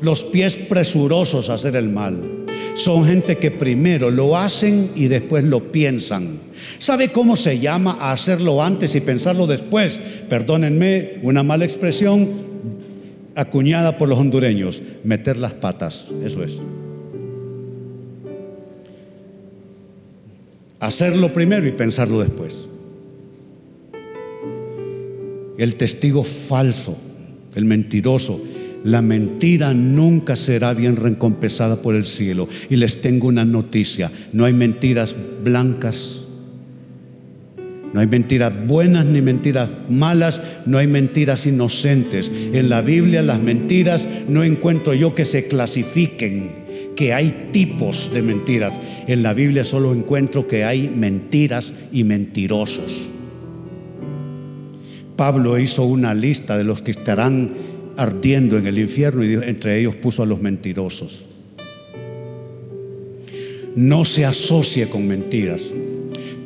Los 0.00 0.24
pies 0.24 0.56
presurosos 0.56 1.48
a 1.48 1.54
hacer 1.54 1.76
el 1.76 1.88
mal. 1.90 2.44
Son 2.74 3.04
gente 3.04 3.36
que 3.38 3.50
primero 3.50 4.10
lo 4.10 4.36
hacen 4.36 4.90
y 4.96 5.06
después 5.06 5.44
lo 5.44 5.70
piensan. 5.70 6.40
¿Sabe 6.78 7.12
cómo 7.12 7.36
se 7.36 7.60
llama 7.60 7.98
a 8.00 8.12
hacerlo 8.12 8.62
antes 8.62 8.94
y 8.96 9.00
pensarlo 9.00 9.46
después? 9.46 10.00
Perdónenme, 10.28 11.20
una 11.22 11.42
mala 11.44 11.64
expresión 11.64 12.28
acuñada 13.36 13.96
por 13.96 14.08
los 14.08 14.18
hondureños. 14.18 14.82
Meter 15.04 15.36
las 15.36 15.54
patas, 15.54 16.08
eso 16.24 16.42
es. 16.42 16.60
Hacerlo 20.80 21.32
primero 21.32 21.66
y 21.66 21.72
pensarlo 21.72 22.20
después. 22.20 22.68
El 25.56 25.74
testigo 25.74 26.22
falso, 26.22 26.96
el 27.54 27.64
mentiroso, 27.64 28.40
la 28.84 29.02
mentira 29.02 29.74
nunca 29.74 30.36
será 30.36 30.72
bien 30.72 30.94
recompensada 30.94 31.82
por 31.82 31.96
el 31.96 32.06
cielo. 32.06 32.48
Y 32.70 32.76
les 32.76 33.00
tengo 33.00 33.26
una 33.26 33.44
noticia, 33.44 34.12
no 34.32 34.44
hay 34.44 34.52
mentiras 34.52 35.16
blancas, 35.42 36.24
no 37.92 37.98
hay 37.98 38.06
mentiras 38.06 38.52
buenas 38.66 39.04
ni 39.06 39.20
mentiras 39.20 39.68
malas, 39.88 40.40
no 40.64 40.78
hay 40.78 40.86
mentiras 40.86 41.46
inocentes. 41.46 42.30
En 42.52 42.68
la 42.68 42.82
Biblia 42.82 43.22
las 43.22 43.40
mentiras 43.40 44.08
no 44.28 44.44
encuentro 44.44 44.94
yo 44.94 45.14
que 45.14 45.24
se 45.24 45.48
clasifiquen 45.48 46.67
que 46.98 47.14
hay 47.14 47.50
tipos 47.52 48.10
de 48.12 48.22
mentiras. 48.22 48.80
En 49.06 49.22
la 49.22 49.32
Biblia 49.32 49.62
solo 49.62 49.92
encuentro 49.92 50.48
que 50.48 50.64
hay 50.64 50.88
mentiras 50.88 51.72
y 51.92 52.02
mentirosos. 52.02 53.08
Pablo 55.14 55.60
hizo 55.60 55.84
una 55.84 56.12
lista 56.12 56.58
de 56.58 56.64
los 56.64 56.82
que 56.82 56.90
estarán 56.90 57.52
ardiendo 57.96 58.58
en 58.58 58.66
el 58.66 58.80
infierno 58.80 59.24
y 59.24 59.32
entre 59.34 59.78
ellos 59.78 59.94
puso 59.94 60.24
a 60.24 60.26
los 60.26 60.42
mentirosos. 60.42 61.26
No 63.76 64.04
se 64.04 64.24
asocie 64.24 64.88
con 64.88 65.06
mentiras. 65.06 65.72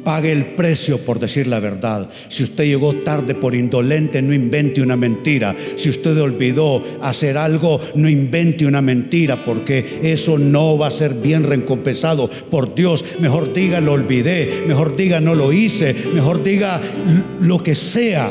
Pague 0.05 0.33
el 0.33 0.47
precio 0.47 0.99
por 0.99 1.21
decir 1.21 1.47
la 1.47 1.61
verdad. 1.61 2.09
Si 2.29 2.43
usted 2.43 2.65
llegó 2.65 2.93
tarde 2.97 3.35
por 3.35 3.55
indolente, 3.55 4.21
no 4.21 4.35
invente 4.35 4.83
una 4.83 4.97
mentira. 4.97 5.55
Si 5.77 5.89
usted 5.89 6.19
olvidó 6.21 6.83
hacer 7.01 7.39
algo, 7.39 7.81
no 7.95 8.09
invente 8.09 8.67
una 8.67 8.83
mentira, 8.83 9.45
porque 9.45 10.01
eso 10.03 10.39
no 10.39 10.77
va 10.77 10.89
a 10.89 10.91
ser 10.91 11.15
bien 11.15 11.45
recompensado 11.45 12.29
por 12.51 12.75
Dios. 12.75 13.05
Mejor 13.21 13.53
diga 13.53 13.81
lo 13.81 13.93
olvidé, 13.93 14.65
mejor 14.67 14.97
diga 14.97 15.21
no 15.21 15.35
lo 15.35 15.53
hice, 15.53 15.95
mejor 16.13 16.43
diga 16.43 16.81
lo 17.41 17.63
que 17.63 17.75
sea 17.75 18.31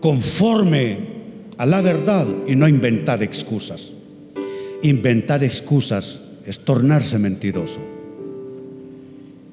conforme 0.00 0.98
a 1.56 1.66
la 1.66 1.80
verdad 1.80 2.26
y 2.46 2.56
no 2.56 2.68
inventar 2.68 3.22
excusas. 3.22 3.92
Inventar 4.82 5.44
excusas 5.44 6.20
es 6.46 6.60
tornarse 6.60 7.18
mentiroso. 7.18 7.99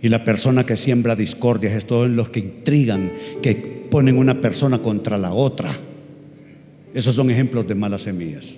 Y 0.02 0.10
la 0.10 0.24
persona 0.24 0.66
que 0.66 0.78
siembra 0.78 1.16
discordia 1.16 1.76
es 1.76 1.88
todos 1.88 2.10
los 2.10 2.30
que 2.30 2.39
intrigan, 2.39 3.12
que 3.41 3.56
ponen 3.89 4.18
una 4.18 4.41
persona 4.41 4.80
contra 4.80 5.18
la 5.18 5.34
otra. 5.34 5.76
Esos 6.93 7.16
son 7.16 7.32
ejemplos 7.32 7.68
de 7.68 7.76
malas 7.76 8.04
semillas. 8.04 8.58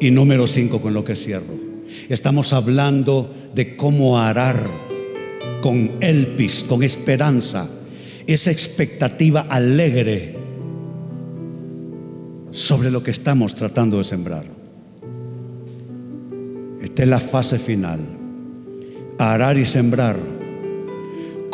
Y 0.00 0.10
número 0.10 0.46
cinco, 0.46 0.80
con 0.80 0.94
lo 0.94 1.04
que 1.04 1.16
cierro. 1.16 1.54
Estamos 2.08 2.52
hablando 2.52 3.32
de 3.54 3.76
cómo 3.76 4.18
arar 4.18 4.68
con 5.62 5.92
elpis, 6.00 6.64
con 6.64 6.82
esperanza, 6.82 7.70
esa 8.26 8.50
expectativa 8.50 9.42
alegre 9.42 10.36
sobre 12.50 12.90
lo 12.90 13.02
que 13.02 13.10
estamos 13.10 13.54
tratando 13.54 13.98
de 13.98 14.04
sembrar. 14.04 14.53
Es 16.96 17.08
la 17.08 17.20
fase 17.20 17.58
final. 17.58 18.00
Arar 19.18 19.58
y 19.58 19.64
sembrar 19.64 20.16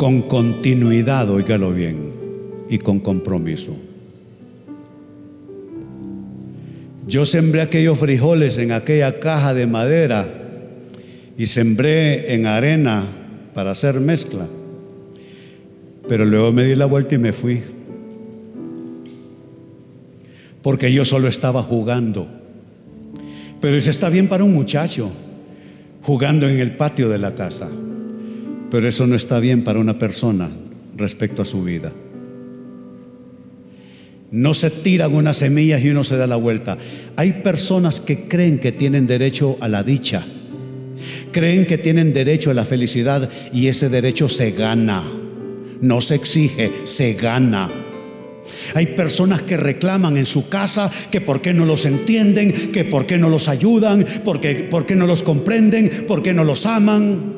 con 0.01 0.23
continuidad, 0.23 1.29
oígalo 1.29 1.71
bien, 1.73 1.97
y 2.69 2.79
con 2.79 2.99
compromiso. 2.99 3.75
Yo 7.05 7.23
sembré 7.23 7.61
aquellos 7.61 7.99
frijoles 7.99 8.57
en 8.57 8.71
aquella 8.71 9.19
caja 9.19 9.53
de 9.53 9.67
madera 9.67 10.27
y 11.37 11.45
sembré 11.45 12.33
en 12.33 12.47
arena 12.47 13.05
para 13.53 13.71
hacer 13.71 13.99
mezcla. 13.99 14.47
Pero 16.07 16.25
luego 16.25 16.51
me 16.51 16.63
di 16.63 16.75
la 16.75 16.87
vuelta 16.87 17.13
y 17.13 17.17
me 17.19 17.33
fui. 17.33 17.61
Porque 20.63 20.91
yo 20.91 21.05
solo 21.05 21.27
estaba 21.27 21.61
jugando. 21.61 22.27
Pero 23.59 23.75
eso 23.75 23.89
está 23.91 24.09
bien 24.09 24.27
para 24.27 24.43
un 24.43 24.53
muchacho, 24.53 25.11
jugando 26.01 26.47
en 26.47 26.59
el 26.59 26.75
patio 26.75 27.09
de 27.09 27.19
la 27.19 27.35
casa. 27.35 27.69
Pero 28.69 28.87
eso 28.87 29.05
no 29.07 29.15
está 29.15 29.39
bien 29.39 29.63
para 29.63 29.79
una 29.79 29.97
persona 29.97 30.49
respecto 30.95 31.41
a 31.41 31.45
su 31.45 31.63
vida. 31.63 31.91
No 34.31 34.53
se 34.53 34.69
tiran 34.69 35.13
unas 35.13 35.37
semillas 35.37 35.83
y 35.83 35.89
uno 35.89 36.05
se 36.05 36.15
da 36.15 36.25
la 36.25 36.37
vuelta. 36.37 36.77
Hay 37.17 37.33
personas 37.43 37.99
que 37.99 38.29
creen 38.29 38.59
que 38.59 38.71
tienen 38.71 39.05
derecho 39.05 39.57
a 39.59 39.67
la 39.67 39.83
dicha, 39.83 40.25
creen 41.33 41.65
que 41.65 41.77
tienen 41.77 42.13
derecho 42.13 42.49
a 42.49 42.53
la 42.53 42.63
felicidad 42.63 43.29
y 43.51 43.67
ese 43.67 43.89
derecho 43.89 44.29
se 44.29 44.51
gana, 44.51 45.03
no 45.81 45.99
se 45.99 46.15
exige, 46.15 46.71
se 46.85 47.13
gana. 47.13 47.69
Hay 48.73 48.87
personas 48.87 49.41
que 49.41 49.57
reclaman 49.57 50.17
en 50.17 50.25
su 50.25 50.49
casa 50.49 50.91
que 51.11 51.21
por 51.21 51.41
qué 51.41 51.53
no 51.53 51.65
los 51.65 51.85
entienden, 51.85 52.71
que 52.71 52.85
por 52.85 53.05
qué 53.05 53.17
no 53.17 53.29
los 53.29 53.47
ayudan, 53.47 54.05
porque, 54.23 54.55
por 54.55 54.85
qué 54.85 54.95
no 54.95 55.07
los 55.07 55.23
comprenden, 55.23 56.05
por 56.07 56.23
qué 56.23 56.33
no 56.33 56.43
los 56.43 56.65
aman. 56.65 57.35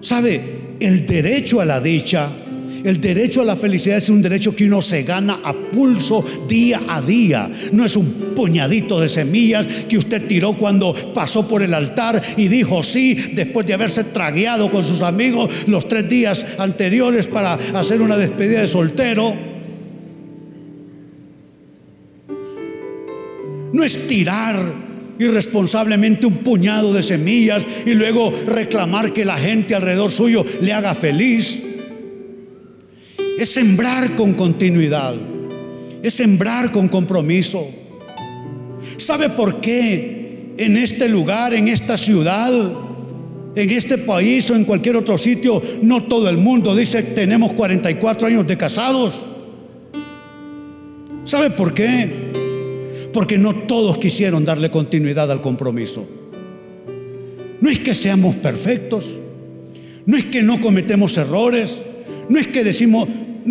¿Sabe? 0.00 0.40
El 0.80 1.06
derecho 1.06 1.60
a 1.60 1.64
la 1.64 1.80
dicha 1.80 2.30
el 2.84 3.00
derecho 3.00 3.42
a 3.42 3.44
la 3.44 3.56
felicidad 3.56 3.98
es 3.98 4.08
un 4.08 4.22
derecho 4.22 4.54
que 4.54 4.66
uno 4.66 4.80
se 4.80 5.02
gana 5.02 5.40
a 5.44 5.52
pulso 5.52 6.24
día 6.48 6.82
a 6.88 7.02
día. 7.02 7.50
No 7.72 7.84
es 7.84 7.96
un 7.96 8.32
puñadito 8.34 9.00
de 9.00 9.08
semillas 9.08 9.66
que 9.88 9.98
usted 9.98 10.26
tiró 10.26 10.56
cuando 10.56 10.94
pasó 11.12 11.46
por 11.46 11.62
el 11.62 11.74
altar 11.74 12.22
y 12.36 12.48
dijo 12.48 12.82
sí 12.82 13.14
después 13.34 13.66
de 13.66 13.74
haberse 13.74 14.04
tragueado 14.04 14.70
con 14.70 14.84
sus 14.84 15.02
amigos 15.02 15.50
los 15.66 15.88
tres 15.88 16.08
días 16.08 16.46
anteriores 16.58 17.26
para 17.26 17.54
hacer 17.74 18.00
una 18.00 18.16
despedida 18.16 18.60
de 18.60 18.66
soltero. 18.66 19.49
No 23.72 23.84
es 23.84 24.06
tirar 24.06 24.90
irresponsablemente 25.20 26.26
un 26.26 26.38
puñado 26.38 26.94
de 26.94 27.02
semillas 27.02 27.64
y 27.84 27.92
luego 27.92 28.32
reclamar 28.46 29.12
que 29.12 29.24
la 29.24 29.36
gente 29.36 29.74
alrededor 29.74 30.10
suyo 30.10 30.44
le 30.62 30.72
haga 30.72 30.94
feliz. 30.94 31.62
Es 33.38 33.50
sembrar 33.50 34.16
con 34.16 34.32
continuidad, 34.32 35.14
es 36.02 36.14
sembrar 36.14 36.72
con 36.72 36.88
compromiso. 36.88 37.68
¿Sabe 38.96 39.28
por 39.28 39.60
qué 39.60 40.54
en 40.56 40.76
este 40.78 41.08
lugar, 41.08 41.52
en 41.52 41.68
esta 41.68 41.98
ciudad, 41.98 42.50
en 43.54 43.70
este 43.70 43.98
país 43.98 44.50
o 44.50 44.56
en 44.56 44.64
cualquier 44.64 44.96
otro 44.96 45.18
sitio, 45.18 45.62
no 45.82 46.04
todo 46.04 46.30
el 46.30 46.38
mundo 46.38 46.74
dice 46.74 47.02
tenemos 47.02 47.52
44 47.52 48.26
años 48.26 48.46
de 48.46 48.56
casados? 48.56 49.26
¿Sabe 51.24 51.50
por 51.50 51.74
qué? 51.74 52.29
Porque 53.12 53.38
no 53.38 53.54
todos 53.54 53.98
quisieron 53.98 54.44
darle 54.44 54.70
continuidad 54.70 55.30
al 55.30 55.42
compromiso. 55.42 56.06
No 57.60 57.68
es 57.68 57.80
que 57.80 57.94
seamos 57.94 58.36
perfectos, 58.36 59.18
no 60.06 60.16
es 60.16 60.24
que 60.24 60.42
no 60.42 60.60
cometemos 60.60 61.16
errores, 61.18 61.82
no 62.28 62.38
es 62.38 62.48
que 62.48 62.64
decimos 62.64 63.08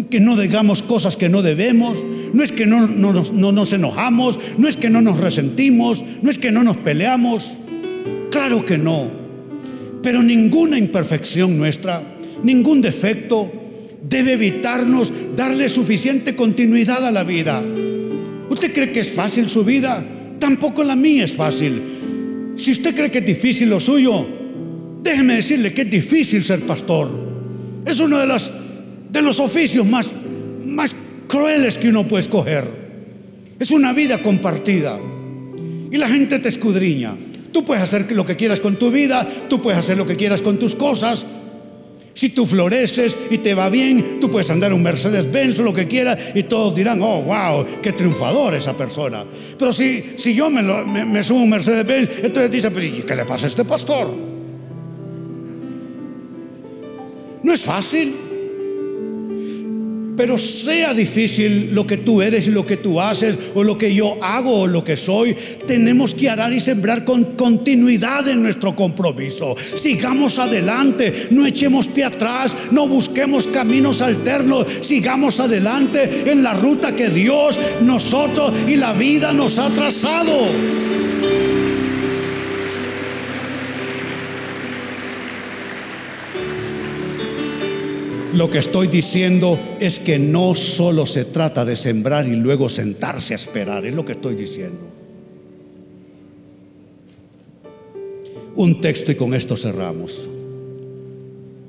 que 0.09 0.19
no 0.19 0.35
digamos 0.35 0.83
cosas 0.83 1.17
que 1.17 1.29
no 1.29 1.41
debemos, 1.41 2.03
no 2.33 2.43
es 2.43 2.51
que 2.51 2.65
no, 2.65 2.87
no 2.87 3.51
nos 3.51 3.73
enojamos, 3.73 4.39
no 4.57 4.67
es 4.67 4.77
que 4.77 4.89
no 4.89 5.01
nos 5.01 5.19
resentimos, 5.19 6.03
no 6.21 6.29
es 6.29 6.39
que 6.39 6.51
no 6.51 6.63
nos 6.63 6.77
peleamos. 6.77 7.57
Claro 8.31 8.65
que 8.65 8.77
no. 8.77 9.09
Pero 10.01 10.23
ninguna 10.23 10.77
imperfección 10.77 11.57
nuestra, 11.57 12.01
ningún 12.43 12.81
defecto 12.81 13.51
debe 14.07 14.33
evitarnos 14.33 15.11
darle 15.35 15.69
suficiente 15.69 16.35
continuidad 16.35 17.05
a 17.05 17.11
la 17.11 17.23
vida. 17.23 17.63
¿Usted 18.49 18.73
cree 18.73 18.91
que 18.91 18.99
es 19.01 19.11
fácil 19.11 19.49
su 19.49 19.63
vida? 19.63 20.03
Tampoco 20.39 20.83
la 20.83 20.95
mía 20.95 21.23
es 21.23 21.35
fácil. 21.35 22.53
Si 22.55 22.71
usted 22.71 22.95
cree 22.95 23.11
que 23.11 23.19
es 23.19 23.25
difícil 23.25 23.69
lo 23.69 23.79
suyo, 23.79 24.25
déjeme 25.03 25.35
decirle 25.35 25.73
que 25.73 25.83
es 25.83 25.89
difícil 25.89 26.43
ser 26.43 26.61
pastor. 26.61 27.09
Es 27.85 27.99
uno 27.99 28.17
de 28.17 28.27
los, 28.27 28.51
de 29.11 29.21
los 29.21 29.39
oficios 29.39 29.85
más, 29.85 30.09
más 30.65 30.95
crueles 31.27 31.77
que 31.77 31.89
uno 31.89 32.07
puede 32.07 32.21
escoger. 32.21 32.67
Es 33.59 33.71
una 33.71 33.93
vida 33.93 34.21
compartida. 34.21 34.99
Y 35.91 35.97
la 35.97 36.07
gente 36.07 36.39
te 36.39 36.49
escudriña. 36.49 37.15
Tú 37.51 37.65
puedes 37.65 37.83
hacer 37.83 38.11
lo 38.11 38.25
que 38.25 38.35
quieras 38.35 38.59
con 38.59 38.77
tu 38.77 38.91
vida, 38.91 39.27
tú 39.49 39.61
puedes 39.61 39.79
hacer 39.79 39.97
lo 39.97 40.05
que 40.05 40.15
quieras 40.15 40.41
con 40.41 40.59
tus 40.59 40.75
cosas. 40.75 41.25
Si 42.19 42.31
tú 42.31 42.45
floreces 42.45 43.17
y 43.29 43.37
te 43.37 43.53
va 43.53 43.69
bien, 43.69 44.19
tú 44.19 44.29
puedes 44.29 44.49
andar 44.49 44.73
un 44.73 44.83
Mercedes 44.83 45.31
Benz 45.31 45.57
o 45.59 45.63
lo 45.63 45.73
que 45.73 45.87
quieras 45.87 46.19
y 46.35 46.43
todos 46.43 46.75
dirán, 46.75 47.01
oh, 47.01 47.21
wow, 47.21 47.65
qué 47.81 47.93
triunfador 47.93 48.55
esa 48.55 48.75
persona. 48.75 49.23
Pero 49.57 49.71
si, 49.71 50.03
si 50.17 50.33
yo 50.33 50.49
me, 50.49 50.61
me, 50.61 51.23
subo 51.23 51.39
un 51.39 51.49
Mercedes 51.49 51.87
Benz, 51.87 52.09
entonces 52.21 52.51
dice, 52.51 52.71
pero 52.71 52.85
¿y 52.85 53.03
qué 53.03 53.15
le 53.15 53.23
pasa 53.23 53.45
a 53.45 53.47
este 53.47 53.63
pastor? 53.63 54.13
No 57.41 57.53
es 57.53 57.61
fácil. 57.61 58.13
Pero 60.19 60.37
sea 60.37 60.93
difícil 60.93 61.69
lo 61.71 61.87
que 61.87 61.95
tú 61.95 62.21
eres 62.21 62.45
y 62.45 62.51
lo 62.51 62.65
que 62.65 62.75
tú 62.75 62.99
haces, 62.99 63.37
o 63.55 63.63
lo 63.63 63.77
que 63.77 63.95
yo 63.95 64.21
hago 64.21 64.63
o 64.63 64.67
lo 64.67 64.83
que 64.83 64.97
soy, 64.97 65.33
tenemos 65.65 66.13
que 66.13 66.29
arar 66.29 66.51
y 66.51 66.59
sembrar 66.59 67.05
con 67.05 67.37
continuidad 67.37 68.27
en 68.27 68.43
nuestro 68.43 68.75
compromiso. 68.75 69.55
Sigamos 69.75 70.37
adelante, 70.37 71.29
no 71.29 71.45
echemos 71.45 71.87
pie 71.87 72.03
atrás, 72.03 72.53
no 72.71 72.85
busquemos 72.85 73.47
caminos 73.47 74.01
alternos, 74.01 74.65
sigamos 74.81 75.39
adelante 75.39 76.29
en 76.29 76.43
la 76.43 76.53
ruta 76.53 76.93
que 76.93 77.07
Dios, 77.07 77.57
nosotros 77.81 78.51
y 78.67 78.75
la 78.75 78.91
vida 78.91 79.31
nos 79.31 79.57
ha 79.57 79.69
trazado. 79.69 80.98
Lo 88.33 88.51
que 88.51 88.59
estoy 88.59 88.87
diciendo 88.87 89.59
es 89.79 89.99
que 89.99 90.19
no 90.19 90.53
solo 90.53 91.07
se 91.07 91.25
trata 91.25 91.65
de 91.65 91.75
sembrar 91.75 92.27
y 92.27 92.35
luego 92.35 92.69
sentarse 92.69 93.33
a 93.33 93.35
esperar, 93.35 93.85
es 93.85 93.95
lo 93.95 94.05
que 94.05 94.11
estoy 94.11 94.35
diciendo. 94.35 94.81
Un 98.55 98.81
texto 98.81 99.11
y 99.11 99.15
con 99.15 99.33
esto 99.33 99.57
cerramos. 99.57 100.27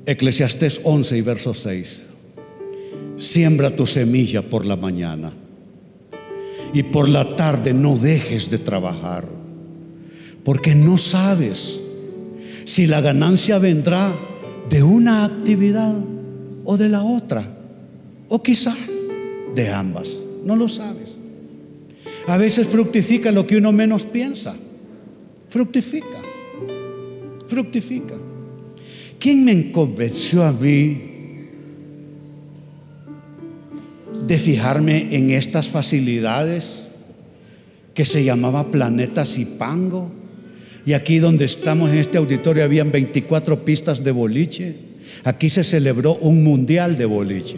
Eclesiastés 0.05 0.81
11 0.83 1.17
y 1.17 1.21
verso 1.21 1.53
6. 1.55 2.05
Siembra 3.17 3.75
tu 3.75 3.87
semilla 3.87 4.43
por 4.43 4.65
la 4.65 4.75
mañana 4.75 5.33
y 6.73 6.83
por 6.83 7.09
la 7.09 7.35
tarde 7.35 7.73
no 7.73 7.97
dejes 7.97 8.51
de 8.51 8.59
trabajar, 8.59 9.27
porque 10.43 10.75
no 10.75 10.99
sabes 10.99 11.81
si 12.65 12.85
la 12.85 13.01
ganancia 13.01 13.57
vendrá 13.57 14.13
de 14.69 14.83
una 14.83 15.25
actividad 15.25 15.95
o 16.63 16.77
de 16.77 16.89
la 16.89 17.03
otra, 17.03 17.47
o 18.29 18.41
quizá 18.41 18.75
de 19.55 19.69
ambas, 19.69 20.21
no 20.45 20.55
lo 20.55 20.67
sabes. 20.67 21.17
A 22.27 22.37
veces 22.37 22.67
fructifica 22.67 23.31
lo 23.31 23.47
que 23.47 23.57
uno 23.57 23.71
menos 23.71 24.05
piensa, 24.05 24.55
fructifica, 25.49 26.19
fructifica. 27.47 28.15
¿Quién 29.19 29.45
me 29.45 29.71
convenció 29.71 30.43
a 30.43 30.51
mí 30.51 31.09
de 34.27 34.39
fijarme 34.39 35.07
en 35.15 35.31
estas 35.31 35.69
facilidades 35.69 36.87
que 37.93 38.05
se 38.05 38.23
llamaba 38.23 38.71
Planeta 38.71 39.25
Zipango? 39.25 40.11
Y 40.85 40.93
aquí 40.93 41.19
donde 41.19 41.45
estamos 41.45 41.91
en 41.91 41.97
este 41.97 42.17
auditorio 42.17 42.63
habían 42.63 42.91
24 42.91 43.63
pistas 43.63 44.03
de 44.03 44.11
boliche. 44.11 44.90
Aquí 45.23 45.49
se 45.49 45.63
celebró 45.63 46.15
un 46.15 46.43
mundial 46.43 46.95
de 46.95 47.05
boliche. 47.05 47.57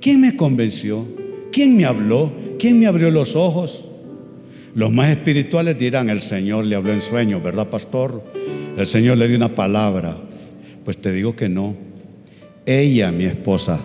¿Quién 0.00 0.20
me 0.20 0.36
convenció? 0.36 1.06
¿Quién 1.50 1.76
me 1.76 1.84
habló? 1.84 2.32
¿Quién 2.58 2.78
me 2.78 2.86
abrió 2.86 3.10
los 3.10 3.34
ojos? 3.34 3.86
Los 4.74 4.92
más 4.92 5.10
espirituales 5.10 5.78
dirán, 5.78 6.10
el 6.10 6.20
Señor 6.20 6.66
le 6.66 6.76
habló 6.76 6.92
en 6.92 7.00
sueño, 7.00 7.40
¿verdad, 7.40 7.68
pastor? 7.68 8.22
El 8.76 8.86
Señor 8.86 9.16
le 9.16 9.26
dio 9.26 9.36
una 9.36 9.54
palabra. 9.54 10.16
Pues 10.84 10.98
te 10.98 11.12
digo 11.12 11.34
que 11.34 11.48
no. 11.48 11.74
Ella, 12.66 13.10
mi 13.10 13.24
esposa, 13.24 13.80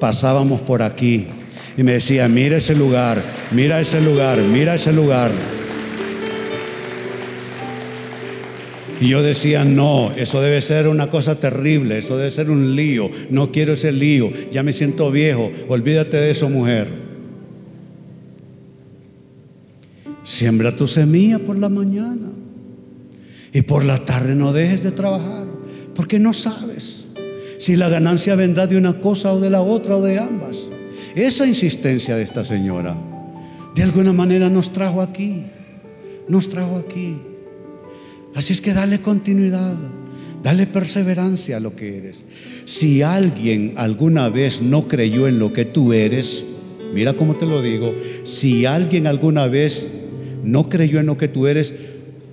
pasábamos 0.00 0.60
por 0.62 0.82
aquí 0.82 1.26
y 1.76 1.82
me 1.82 1.92
decía, 1.92 2.26
mira 2.28 2.56
ese 2.56 2.74
lugar, 2.74 3.22
mira 3.52 3.80
ese 3.80 4.00
lugar, 4.00 4.38
mira 4.38 4.74
ese 4.74 4.92
lugar. 4.92 5.30
Y 9.02 9.08
yo 9.08 9.20
decía, 9.20 9.64
no, 9.64 10.12
eso 10.12 10.40
debe 10.40 10.60
ser 10.60 10.86
una 10.86 11.10
cosa 11.10 11.34
terrible, 11.34 11.98
eso 11.98 12.16
debe 12.16 12.30
ser 12.30 12.48
un 12.48 12.76
lío, 12.76 13.10
no 13.30 13.50
quiero 13.50 13.72
ese 13.72 13.90
lío, 13.90 14.30
ya 14.52 14.62
me 14.62 14.72
siento 14.72 15.10
viejo, 15.10 15.50
olvídate 15.66 16.18
de 16.18 16.30
eso 16.30 16.48
mujer. 16.48 16.86
Siembra 20.22 20.76
tu 20.76 20.86
semilla 20.86 21.40
por 21.40 21.58
la 21.58 21.68
mañana 21.68 22.28
y 23.52 23.62
por 23.62 23.84
la 23.84 23.98
tarde 23.98 24.36
no 24.36 24.52
dejes 24.52 24.84
de 24.84 24.92
trabajar, 24.92 25.48
porque 25.96 26.20
no 26.20 26.32
sabes 26.32 27.08
si 27.58 27.74
la 27.74 27.88
ganancia 27.88 28.36
vendrá 28.36 28.68
de 28.68 28.76
una 28.76 29.00
cosa 29.00 29.32
o 29.32 29.40
de 29.40 29.50
la 29.50 29.62
otra 29.62 29.96
o 29.96 30.02
de 30.02 30.20
ambas. 30.20 30.68
Esa 31.16 31.44
insistencia 31.44 32.14
de 32.14 32.22
esta 32.22 32.44
señora, 32.44 32.96
de 33.74 33.82
alguna 33.82 34.12
manera 34.12 34.48
nos 34.48 34.72
trajo 34.72 35.02
aquí, 35.02 35.46
nos 36.28 36.48
trajo 36.48 36.76
aquí. 36.76 37.16
Así 38.34 38.54
es 38.54 38.60
que 38.60 38.72
dale 38.72 39.00
continuidad, 39.00 39.76
dale 40.42 40.66
perseverancia 40.66 41.58
a 41.58 41.60
lo 41.60 41.76
que 41.76 41.98
eres. 41.98 42.24
Si 42.64 43.02
alguien 43.02 43.74
alguna 43.76 44.28
vez 44.28 44.62
no 44.62 44.88
creyó 44.88 45.28
en 45.28 45.38
lo 45.38 45.52
que 45.52 45.64
tú 45.64 45.92
eres, 45.92 46.44
mira 46.94 47.14
cómo 47.14 47.36
te 47.36 47.46
lo 47.46 47.60
digo, 47.60 47.94
si 48.24 48.64
alguien 48.64 49.06
alguna 49.06 49.46
vez 49.48 49.90
no 50.42 50.68
creyó 50.68 50.98
en 50.98 51.06
lo 51.06 51.18
que 51.18 51.28
tú 51.28 51.46
eres 51.46 51.74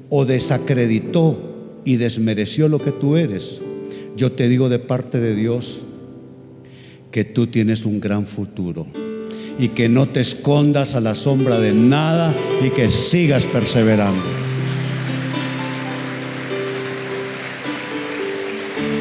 o 0.10 0.26
desacreditó 0.26 1.82
y 1.84 1.98
desmereció 1.98 2.68
lo 2.70 2.80
que 2.80 2.92
tú 2.92 3.18
eres, 3.18 3.62
yo 4.16 4.32
te 4.32 4.48
digo 4.48 4.70
de 4.70 4.80
parte 4.80 5.20
de 5.20 5.36
Dios 5.36 5.82
que 7.12 7.24
tú 7.24 7.48
tienes 7.48 7.86
un 7.86 8.00
gran 8.00 8.26
futuro 8.26 8.88
y 9.58 9.70
que 9.70 9.90
no 9.90 10.08
te 10.08 10.22
escondas 10.22 10.96
a 10.96 11.02
la 11.02 11.16
sombra 11.16 11.60
de 11.60 11.74
nada 11.74 12.34
y 12.66 12.70
que 12.70 12.90
sigas 12.90 13.46
perseverando. 13.46 14.39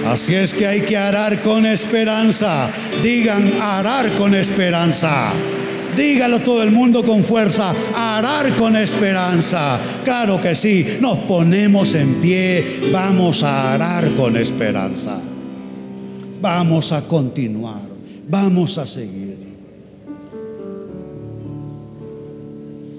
Así 0.08 0.34
es 0.34 0.54
que 0.54 0.66
hay 0.66 0.80
que 0.80 0.96
arar 0.96 1.42
con 1.42 1.66
esperanza. 1.66 2.70
Digan, 3.02 3.60
arar 3.60 4.10
con 4.14 4.34
esperanza. 4.34 5.32
Dígalo 5.94 6.40
todo 6.40 6.62
el 6.62 6.70
mundo 6.70 7.02
con 7.02 7.22
fuerza, 7.22 7.74
arar 7.94 8.56
con 8.56 8.74
esperanza. 8.76 9.78
Claro 10.04 10.40
que 10.40 10.54
sí, 10.54 10.96
nos 11.00 11.18
ponemos 11.18 11.94
en 11.94 12.14
pie, 12.22 12.80
vamos 12.90 13.42
a 13.42 13.74
arar 13.74 14.10
con 14.12 14.38
esperanza. 14.38 15.20
Vamos 16.40 16.92
a 16.92 17.02
continuar, 17.02 17.82
vamos 18.28 18.78
a 18.78 18.86
seguir. 18.86 19.36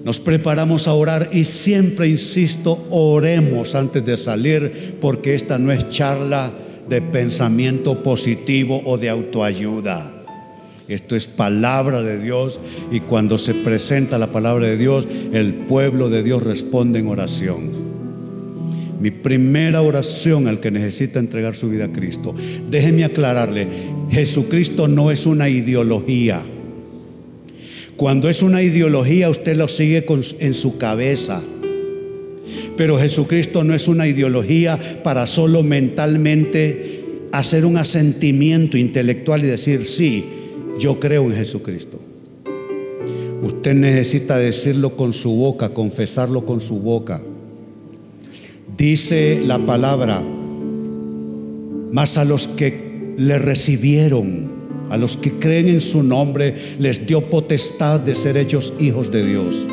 Nos 0.04 0.20
preparamos 0.20 0.88
a 0.88 0.94
orar 0.94 1.30
y 1.32 1.44
siempre 1.44 2.08
insisto, 2.08 2.86
oremos 2.92 3.74
antes 3.74 4.06
de 4.06 4.16
salir 4.16 4.98
porque 5.02 5.34
esta 5.34 5.58
no 5.58 5.72
es 5.72 5.90
charla 5.90 6.52
de 6.90 7.02
pensamiento 7.02 8.04
positivo 8.04 8.82
o 8.86 8.98
de 8.98 9.10
autoayuda. 9.10 10.16
Esto 10.88 11.16
es 11.16 11.28
palabra 11.28 12.02
de 12.02 12.20
Dios 12.20 12.60
y 12.92 13.02
cuando 13.02 13.38
se 13.38 13.54
presenta 13.54 14.18
la 14.18 14.32
palabra 14.32 14.66
de 14.66 14.76
Dios, 14.76 15.08
el 15.32 15.54
pueblo 15.54 16.10
de 16.10 16.24
Dios 16.24 16.42
responde 16.42 16.98
en 16.98 17.08
oración. 17.08 17.90
Mi 19.00 19.12
primera 19.12 19.82
oración 19.82 20.48
al 20.48 20.60
que 20.60 20.72
necesita 20.72 21.20
entregar 21.20 21.56
su 21.56 21.70
vida 21.70 21.86
a 21.86 21.94
Cristo. 21.94 22.34
Déjeme 22.70 23.06
aclararle, 23.06 23.68
Jesucristo 24.10 24.88
no 24.88 25.12
es 25.12 25.28
una 25.28 25.48
ideología. 25.48 26.44
Cuando 27.96 28.28
es 28.28 28.42
una 28.42 28.64
ideología, 28.64 29.30
usted 29.30 29.56
lo 29.58 29.68
sigue 29.68 30.06
en 30.40 30.54
su 30.54 30.78
cabeza. 30.80 31.44
Pero 32.80 32.98
Jesucristo 32.98 33.66
no 33.66 33.74
es 33.74 33.90
una 33.90 34.08
ideología 34.08 34.80
para 35.04 35.28
solo 35.28 35.64
mentalmente 35.64 37.28
hacer 37.34 37.66
un 37.66 37.76
asentimiento 37.76 38.78
intelectual 38.78 39.44
y 39.44 39.48
decir, 39.48 39.86
sí, 39.86 40.24
yo 40.80 40.98
creo 40.98 41.26
en 41.26 41.36
Jesucristo. 41.36 42.00
Usted 43.42 43.74
necesita 43.74 44.38
decirlo 44.38 44.96
con 44.96 45.12
su 45.12 45.30
boca, 45.30 45.74
confesarlo 45.74 46.46
con 46.46 46.62
su 46.62 46.80
boca. 46.80 47.22
Dice 48.78 49.42
la 49.46 49.60
palabra, 49.60 50.24
más 51.92 52.18
a 52.18 52.24
los 52.24 52.48
que 52.48 53.14
le 53.18 53.40
recibieron, 53.40 54.52
a 54.90 54.98
los 54.98 55.18
que 55.18 55.34
creen 55.34 55.68
en 55.68 55.82
su 55.82 56.02
nombre, 56.02 56.56
les 56.80 57.06
dio 57.06 57.30
potestad 57.30 58.00
de 58.00 58.16
ser 58.16 58.38
hechos 58.38 58.74
hijos 58.80 59.12
de 59.12 59.28
Dios. 59.28 59.68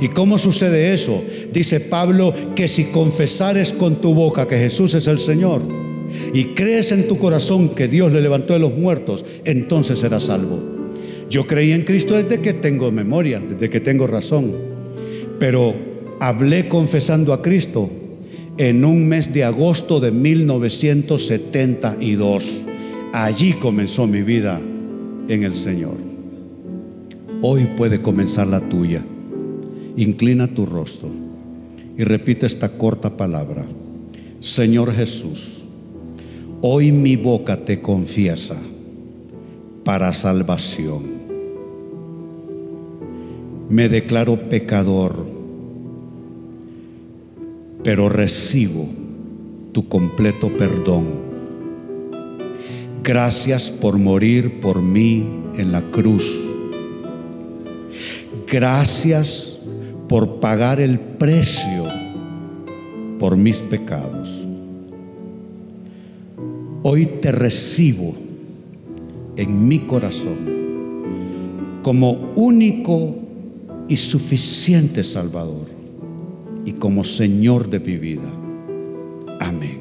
¿Y 0.00 0.08
cómo 0.08 0.38
sucede 0.38 0.92
eso? 0.92 1.22
Dice 1.52 1.80
Pablo 1.80 2.32
que 2.54 2.68
si 2.68 2.84
confesares 2.84 3.72
con 3.72 4.00
tu 4.00 4.14
boca 4.14 4.46
que 4.46 4.58
Jesús 4.58 4.94
es 4.94 5.08
el 5.08 5.18
Señor 5.18 5.62
y 6.32 6.44
crees 6.54 6.92
en 6.92 7.08
tu 7.08 7.18
corazón 7.18 7.70
que 7.70 7.88
Dios 7.88 8.12
le 8.12 8.22
levantó 8.22 8.52
de 8.54 8.60
los 8.60 8.74
muertos, 8.74 9.24
entonces 9.44 9.98
serás 9.98 10.22
salvo. 10.24 10.60
Yo 11.28 11.46
creí 11.46 11.72
en 11.72 11.82
Cristo 11.82 12.14
desde 12.14 12.40
que 12.40 12.54
tengo 12.54 12.90
memoria, 12.92 13.40
desde 13.40 13.68
que 13.68 13.80
tengo 13.80 14.06
razón, 14.06 14.54
pero 15.38 15.74
hablé 16.20 16.68
confesando 16.68 17.32
a 17.32 17.42
Cristo 17.42 17.90
en 18.56 18.84
un 18.84 19.08
mes 19.08 19.32
de 19.32 19.42
agosto 19.44 20.00
de 20.00 20.10
1972. 20.10 22.66
Allí 23.12 23.52
comenzó 23.54 24.06
mi 24.06 24.22
vida 24.22 24.60
en 25.28 25.42
el 25.42 25.54
Señor. 25.54 25.96
Hoy 27.42 27.68
puede 27.76 28.00
comenzar 28.00 28.46
la 28.46 28.60
tuya. 28.60 29.04
Inclina 29.98 30.46
tu 30.46 30.64
rostro 30.64 31.08
y 31.96 32.04
repite 32.04 32.46
esta 32.46 32.68
corta 32.68 33.16
palabra. 33.16 33.66
Señor 34.38 34.92
Jesús, 34.92 35.64
hoy 36.62 36.92
mi 36.92 37.16
boca 37.16 37.64
te 37.64 37.80
confiesa 37.80 38.56
para 39.82 40.14
salvación. 40.14 41.02
Me 43.68 43.88
declaro 43.88 44.48
pecador, 44.48 45.26
pero 47.82 48.08
recibo 48.08 48.86
tu 49.72 49.88
completo 49.88 50.56
perdón. 50.56 51.06
Gracias 53.02 53.68
por 53.68 53.98
morir 53.98 54.60
por 54.60 54.80
mí 54.80 55.26
en 55.56 55.72
la 55.72 55.82
cruz. 55.90 56.54
Gracias 58.46 59.57
por 60.08 60.40
pagar 60.40 60.80
el 60.80 60.98
precio 60.98 61.84
por 63.18 63.36
mis 63.36 63.62
pecados. 63.62 64.46
Hoy 66.82 67.06
te 67.20 67.32
recibo 67.32 68.14
en 69.36 69.68
mi 69.68 69.80
corazón 69.80 70.58
como 71.82 72.32
único 72.36 73.16
y 73.88 73.96
suficiente 73.96 75.04
Salvador 75.04 75.66
y 76.64 76.72
como 76.72 77.04
Señor 77.04 77.68
de 77.68 77.80
mi 77.80 77.96
vida. 77.96 78.30
Amén. 79.40 79.77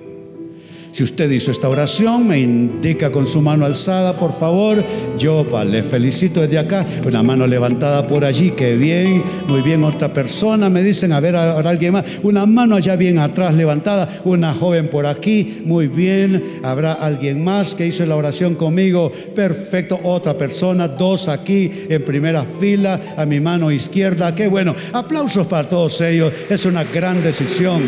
Si 0.98 1.04
usted 1.04 1.30
hizo 1.30 1.52
esta 1.52 1.70
oración, 1.70 2.28
me 2.28 2.40
indica 2.40 3.12
con 3.12 3.28
su 3.28 3.40
mano 3.40 3.68
alzada, 3.68 4.18
por 4.18 4.34
favor. 4.34 4.84
Yo 5.16 5.46
le 5.64 5.84
felicito 5.84 6.42
desde 6.42 6.58
acá. 6.58 6.88
Una 7.06 7.22
mano 7.22 7.46
levantada 7.46 8.08
por 8.08 8.26
allí, 8.26 8.50
que 8.50 8.76
bien, 8.76 9.24
muy 9.48 9.62
bien. 9.62 9.84
Otra 9.84 10.12
persona, 10.12 10.72
me 10.72 10.82
dicen, 10.82 11.12
a 11.12 11.20
ver, 11.20 11.36
ahora 11.36 11.70
alguien 11.70 11.94
más. 11.94 12.04
Una 12.24 12.48
mano 12.48 12.76
allá 12.76 12.96
bien 12.96 13.20
atrás 13.20 13.54
levantada. 13.54 14.10
Una 14.26 14.56
joven 14.56 14.90
por 14.90 15.06
aquí, 15.06 15.62
muy 15.66 15.88
bien. 15.88 16.62
Habrá 16.64 16.94
alguien 16.94 17.44
más 17.44 17.76
que 17.76 17.86
hizo 17.86 18.04
la 18.08 18.16
oración 18.16 18.56
conmigo. 18.56 19.12
Perfecto. 19.36 20.00
Otra 20.02 20.36
persona, 20.36 20.88
dos 20.88 21.28
aquí 21.28 21.70
en 21.90 22.04
primera 22.04 22.44
fila, 22.44 23.00
a 23.16 23.24
mi 23.24 23.40
mano 23.40 23.70
izquierda. 23.70 24.34
Qué 24.34 24.48
bueno. 24.48 24.76
Aplausos 24.94 25.46
para 25.46 25.70
todos 25.70 26.02
ellos. 26.02 26.34
Es 26.50 26.66
una 26.66 26.84
gran 26.86 27.22
decisión. 27.22 27.84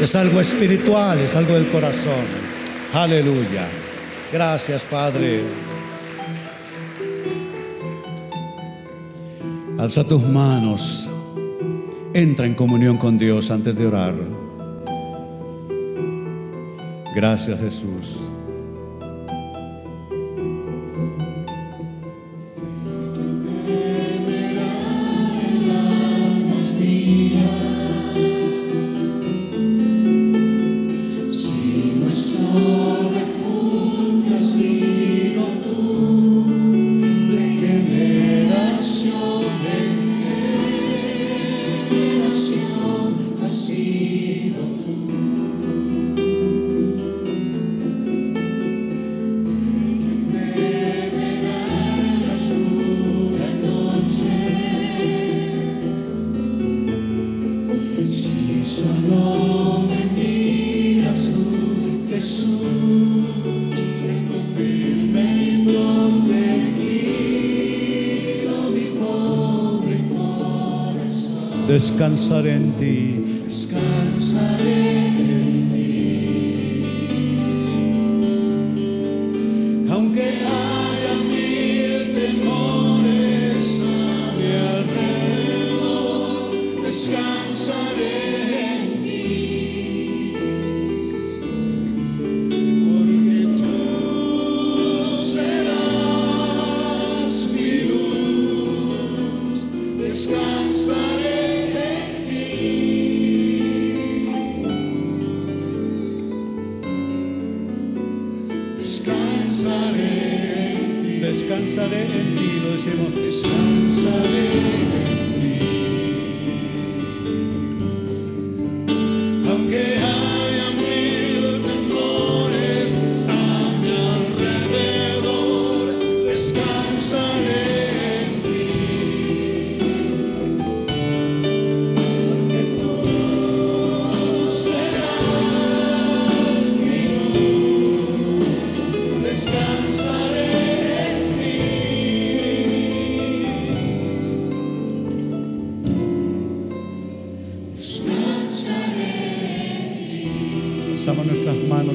Es 0.00 0.16
algo 0.16 0.40
espiritual, 0.40 1.18
es 1.18 1.36
algo 1.36 1.54
del 1.54 1.68
corazón. 1.68 2.24
Aleluya. 2.94 3.68
Gracias, 4.32 4.82
Padre. 4.82 5.42
Alza 9.76 10.02
tus 10.04 10.22
manos. 10.22 11.10
Entra 12.14 12.46
en 12.46 12.54
comunión 12.54 12.96
con 12.96 13.18
Dios 13.18 13.50
antes 13.50 13.76
de 13.76 13.86
orar. 13.86 14.14
Gracias, 17.14 17.60
Jesús. 17.60 18.29
Descansaré 71.80 72.52
en 72.56 72.72
ti. 72.76 72.99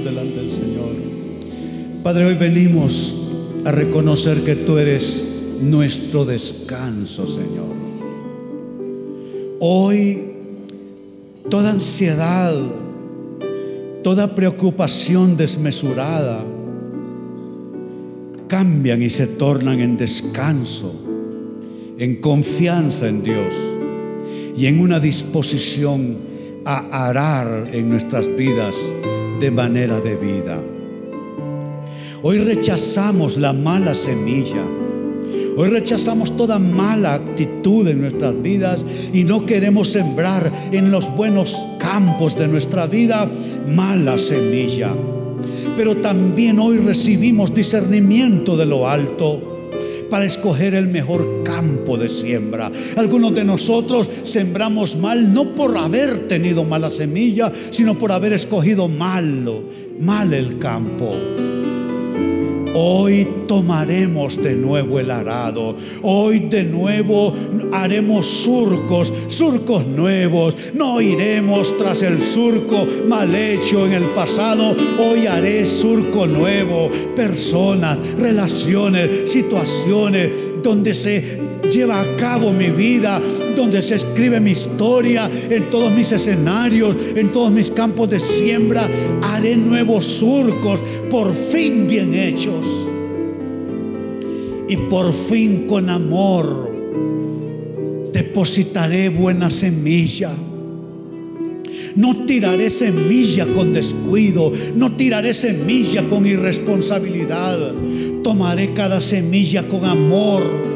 Delante 0.05 0.39
del 0.39 0.51
Señor. 0.51 0.89
Padre, 2.03 2.25
hoy 2.25 2.35
venimos 2.35 3.31
a 3.65 3.71
reconocer 3.71 4.41
que 4.43 4.55
tú 4.55 4.77
eres 4.77 5.23
nuestro 5.63 6.25
descanso, 6.25 7.25
Señor. 7.25 7.73
Hoy 9.59 10.21
toda 11.49 11.71
ansiedad, 11.71 12.55
toda 14.03 14.35
preocupación 14.35 15.35
desmesurada 15.35 16.45
cambian 18.47 19.01
y 19.01 19.09
se 19.09 19.25
tornan 19.25 19.79
en 19.79 19.97
descanso, 19.97 20.93
en 21.97 22.21
confianza 22.21 23.07
en 23.07 23.23
Dios 23.23 23.55
y 24.55 24.67
en 24.67 24.79
una 24.79 24.99
disposición 24.99 26.17
a 26.63 27.07
arar 27.07 27.69
en 27.73 27.89
nuestras 27.89 28.27
vidas 28.35 28.75
de 29.39 29.51
manera 29.51 29.99
debida. 29.99 30.61
Hoy 32.21 32.39
rechazamos 32.39 33.37
la 33.37 33.53
mala 33.53 33.95
semilla. 33.95 34.65
Hoy 35.57 35.69
rechazamos 35.69 36.35
toda 36.35 36.59
mala 36.59 37.13
actitud 37.13 37.87
en 37.87 38.01
nuestras 38.01 38.41
vidas 38.41 38.85
y 39.13 39.23
no 39.23 39.45
queremos 39.45 39.89
sembrar 39.89 40.51
en 40.71 40.91
los 40.91 41.15
buenos 41.15 41.61
campos 41.79 42.37
de 42.37 42.47
nuestra 42.47 42.87
vida 42.87 43.29
mala 43.67 44.17
semilla. 44.17 44.91
Pero 45.77 45.97
también 45.97 46.59
hoy 46.59 46.77
recibimos 46.77 47.53
discernimiento 47.53 48.57
de 48.57 48.65
lo 48.65 48.89
alto 48.89 49.54
para 50.15 50.27
escoger 50.27 50.75
el 50.75 50.87
mejor 50.87 51.43
campo 51.43 51.97
de 51.97 52.07
siembra. 52.07 52.71
Algunos 52.95 53.35
de 53.35 53.43
nosotros 53.43 54.09
sembramos 54.23 54.95
mal 54.95 55.33
no 55.33 55.55
por 55.55 55.77
haber 55.77 56.29
tenido 56.29 56.63
mala 56.63 56.89
semilla, 56.89 57.51
sino 57.69 57.99
por 57.99 58.13
haber 58.13 58.31
escogido 58.31 58.87
malo, 58.87 59.65
mal 59.99 60.33
el 60.33 60.57
campo. 60.57 61.44
Hoy 62.77 63.25
tomaremos 63.47 64.43
de 64.43 64.53
nuevo 64.53 64.99
el 64.99 65.09
arado. 65.09 65.77
Hoy 66.01 66.39
de 66.39 66.65
nuevo 66.65 67.33
haremos 67.71 68.25
surcos, 68.25 69.13
surcos 69.29 69.87
nuevos. 69.87 70.57
No 70.73 70.99
iremos 70.99 71.77
tras 71.77 72.03
el 72.03 72.21
surco 72.21 72.85
mal 73.07 73.33
hecho 73.33 73.85
en 73.85 73.93
el 73.93 74.03
pasado. 74.09 74.75
Hoy 74.99 75.25
haré 75.25 75.65
surco 75.65 76.27
nuevo. 76.27 76.89
Personas, 77.15 77.97
relaciones, 78.17 79.31
situaciones 79.31 80.54
donde 80.65 80.95
se 80.95 81.37
lleva 81.71 82.01
a 82.01 82.15
cabo 82.15 82.51
mi 82.51 82.71
vida, 82.71 83.21
donde 83.55 83.83
se 83.83 83.95
escribe 83.95 84.39
mi 84.39 84.51
historia, 84.51 85.29
en 85.31 85.69
todos 85.69 85.91
mis 85.91 86.11
escenarios, 86.11 86.95
en 87.15 87.31
todos 87.31 87.51
mis 87.51 87.69
campos 87.69 88.09
de 88.09 88.19
siembra, 88.19 88.89
haré 89.21 89.55
nuevos 89.55 90.03
surcos, 90.03 90.81
por 91.11 91.33
fin 91.33 91.87
bien 91.87 92.15
hechos. 92.15 92.65
Y 94.67 94.77
por 94.89 95.13
fin 95.13 95.67
con 95.67 95.87
amor 95.91 96.71
depositaré 98.11 99.09
buena 99.09 99.51
semilla. 99.51 100.31
No 101.95 102.25
tiraré 102.25 102.69
semilla 102.69 103.45
con 103.45 103.73
descuido, 103.73 104.51
no 104.75 104.95
tiraré 104.95 105.33
semilla 105.33 106.03
con 106.09 106.25
irresponsabilidad. 106.25 107.73
Tomaré 108.23 108.73
cada 108.73 109.01
semilla 109.01 109.67
con 109.67 109.85
amor 109.85 110.75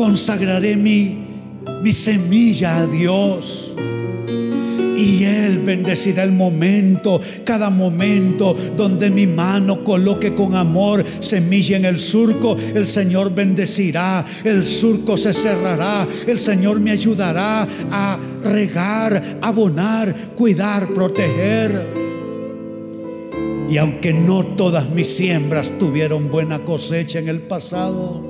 consagraré 0.00 0.76
mi, 0.76 1.18
mi 1.82 1.92
semilla 1.92 2.78
a 2.78 2.86
Dios. 2.86 3.76
Y 5.00 5.24
Él 5.24 5.60
bendecirá 5.60 6.24
el 6.24 6.32
momento, 6.32 7.22
cada 7.42 7.70
momento 7.70 8.54
donde 8.76 9.08
mi 9.08 9.26
mano 9.26 9.82
coloque 9.82 10.34
con 10.34 10.54
amor 10.54 11.02
semilla 11.20 11.78
en 11.78 11.86
el 11.86 11.98
surco. 11.98 12.54
El 12.74 12.86
Señor 12.86 13.34
bendecirá, 13.34 14.22
el 14.44 14.66
surco 14.66 15.16
se 15.16 15.32
cerrará. 15.32 16.06
El 16.26 16.38
Señor 16.38 16.80
me 16.80 16.90
ayudará 16.90 17.66
a 17.90 18.20
regar, 18.42 19.38
abonar, 19.40 20.14
cuidar, 20.36 20.86
proteger. 20.88 22.00
Y 23.70 23.78
aunque 23.78 24.12
no 24.12 24.44
todas 24.44 24.90
mis 24.90 25.08
siembras 25.08 25.72
tuvieron 25.78 26.28
buena 26.28 26.58
cosecha 26.66 27.20
en 27.20 27.28
el 27.28 27.40
pasado, 27.40 28.29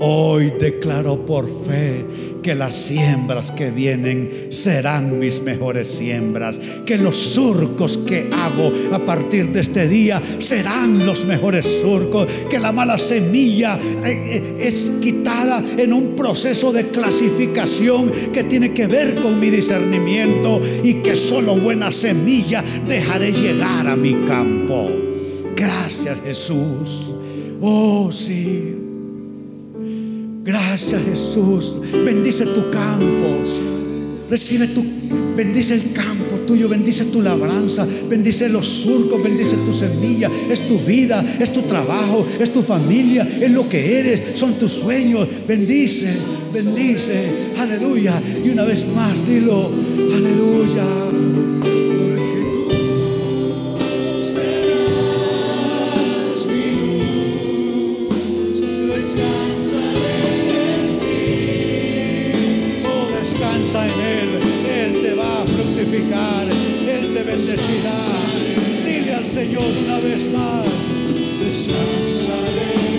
Hoy 0.00 0.52
declaro 0.58 1.24
por 1.24 1.48
fe 1.66 2.04
que 2.42 2.54
las 2.54 2.74
siembras 2.74 3.50
que 3.50 3.70
vienen 3.70 4.28
serán 4.50 5.18
mis 5.18 5.40
mejores 5.40 5.88
siembras, 5.88 6.60
que 6.84 6.98
los 6.98 7.16
surcos 7.16 7.96
que 7.98 8.28
hago 8.30 8.70
a 8.92 8.98
partir 8.98 9.50
de 9.50 9.60
este 9.60 9.88
día 9.88 10.20
serán 10.40 11.06
los 11.06 11.24
mejores 11.24 11.64
surcos, 11.80 12.26
que 12.50 12.58
la 12.58 12.70
mala 12.70 12.98
semilla 12.98 13.78
eh, 14.04 14.36
eh, 14.36 14.56
es 14.60 14.92
quitada 15.00 15.62
en 15.78 15.92
un 15.92 16.16
proceso 16.16 16.70
de 16.72 16.88
clasificación 16.88 18.10
que 18.32 18.44
tiene 18.44 18.74
que 18.74 18.86
ver 18.86 19.14
con 19.14 19.40
mi 19.40 19.48
discernimiento 19.48 20.60
y 20.82 20.94
que 21.02 21.14
solo 21.14 21.56
buena 21.56 21.90
semilla 21.90 22.62
dejaré 22.86 23.32
llegar 23.32 23.86
a 23.86 23.96
mi 23.96 24.12
campo. 24.26 24.90
Gracias 25.56 26.20
Jesús. 26.20 27.10
Oh 27.60 28.12
sí. 28.12 28.83
Gracias 30.44 31.02
Jesús. 31.02 31.76
Bendice 32.04 32.44
tu 32.44 32.70
campo. 32.70 33.42
Recibe 34.28 34.68
tu, 34.68 34.84
bendice 35.34 35.74
el 35.74 35.92
campo 35.92 36.36
tuyo, 36.46 36.68
bendice 36.68 37.06
tu 37.06 37.22
labranza, 37.22 37.86
bendice 38.10 38.50
los 38.50 38.66
surcos, 38.66 39.22
bendice 39.22 39.56
tu 39.56 39.72
semilla. 39.72 40.30
Es 40.50 40.68
tu 40.68 40.78
vida, 40.80 41.24
es 41.40 41.50
tu 41.50 41.62
trabajo, 41.62 42.26
es 42.38 42.52
tu 42.52 42.60
familia, 42.60 43.26
es 43.40 43.50
lo 43.50 43.66
que 43.68 43.98
eres, 43.98 44.22
son 44.34 44.52
tus 44.54 44.72
sueños. 44.72 45.26
Bendice, 45.48 46.12
bendice, 46.52 47.24
aleluya. 47.58 48.20
Y 48.44 48.50
una 48.50 48.64
vez 48.64 48.84
más, 48.94 49.26
dilo, 49.26 49.70
aleluya. 50.14 50.84
Descansa 63.74 63.86
en 63.86 64.00
Él. 64.00 64.28
Él 64.68 65.02
te 65.02 65.14
va 65.14 65.42
a 65.42 65.46
fructificar. 65.46 66.46
Él 66.46 67.14
te 67.14 67.22
bendecirá. 67.22 67.98
Dile 68.84 69.14
al 69.14 69.26
Señor 69.26 69.64
una 69.84 69.98
vez 69.98 70.24
más. 70.32 70.66
Descansaré 71.40 72.74
en 72.88 72.93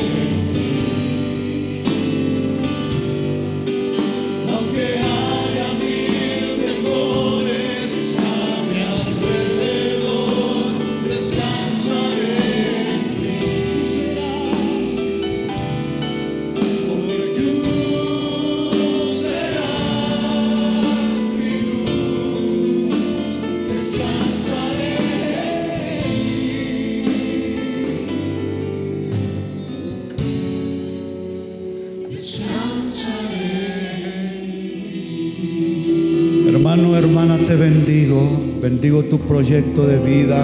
Tu 39.03 39.19
proyecto 39.19 39.85
de 39.85 39.97
vida. 39.97 40.41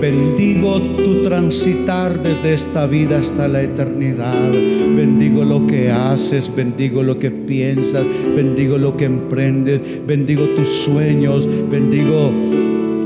Bendigo 0.00 0.80
tu 0.80 1.22
transitar 1.22 2.22
desde 2.22 2.54
esta 2.54 2.86
vida 2.86 3.18
hasta 3.18 3.48
la 3.48 3.62
eternidad. 3.62 4.50
Bendigo 4.96 5.44
lo 5.44 5.66
que 5.66 5.90
haces, 5.90 6.50
bendigo 6.54 7.02
lo 7.02 7.18
que 7.18 7.30
piensas, 7.30 8.06
bendigo 8.34 8.78
lo 8.78 8.96
que 8.96 9.04
emprendes, 9.04 9.82
bendigo 10.06 10.46
tus 10.56 10.68
sueños, 10.68 11.46
bendigo 11.70 12.32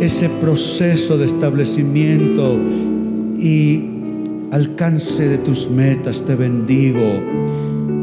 ese 0.01 0.29
proceso 0.29 1.19
de 1.19 1.27
establecimiento 1.27 2.61
y 3.37 3.85
alcance 4.53 5.29
de 5.29 5.39
tus 5.39 5.69
metas. 5.69 6.25
Te 6.25 6.37
bendigo 6.37 7.21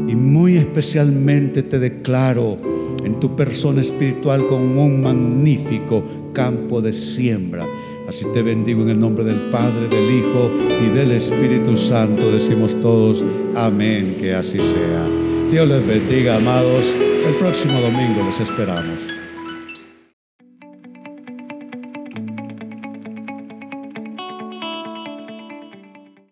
y 0.06 0.14
muy 0.14 0.58
especialmente 0.58 1.62
te 1.62 1.78
declaro 1.78 2.73
en 3.04 3.20
tu 3.20 3.36
persona 3.36 3.80
espiritual 3.80 4.46
como 4.46 4.84
un 4.84 5.02
magnífico 5.02 6.02
campo 6.32 6.80
de 6.80 6.92
siembra. 6.92 7.66
Así 8.08 8.26
te 8.34 8.42
bendigo 8.42 8.82
en 8.82 8.90
el 8.90 8.98
nombre 8.98 9.24
del 9.24 9.50
Padre, 9.50 9.88
del 9.88 10.10
Hijo 10.10 10.50
y 10.82 10.88
del 10.94 11.12
Espíritu 11.12 11.76
Santo. 11.76 12.30
Decimos 12.30 12.78
todos, 12.80 13.24
amén, 13.54 14.16
que 14.18 14.34
así 14.34 14.58
sea. 14.58 15.06
Dios 15.50 15.68
les 15.68 15.86
bendiga, 15.86 16.36
amados. 16.36 16.94
El 17.26 17.34
próximo 17.36 17.80
domingo 17.80 18.22
les 18.26 18.40
esperamos. 18.40 19.23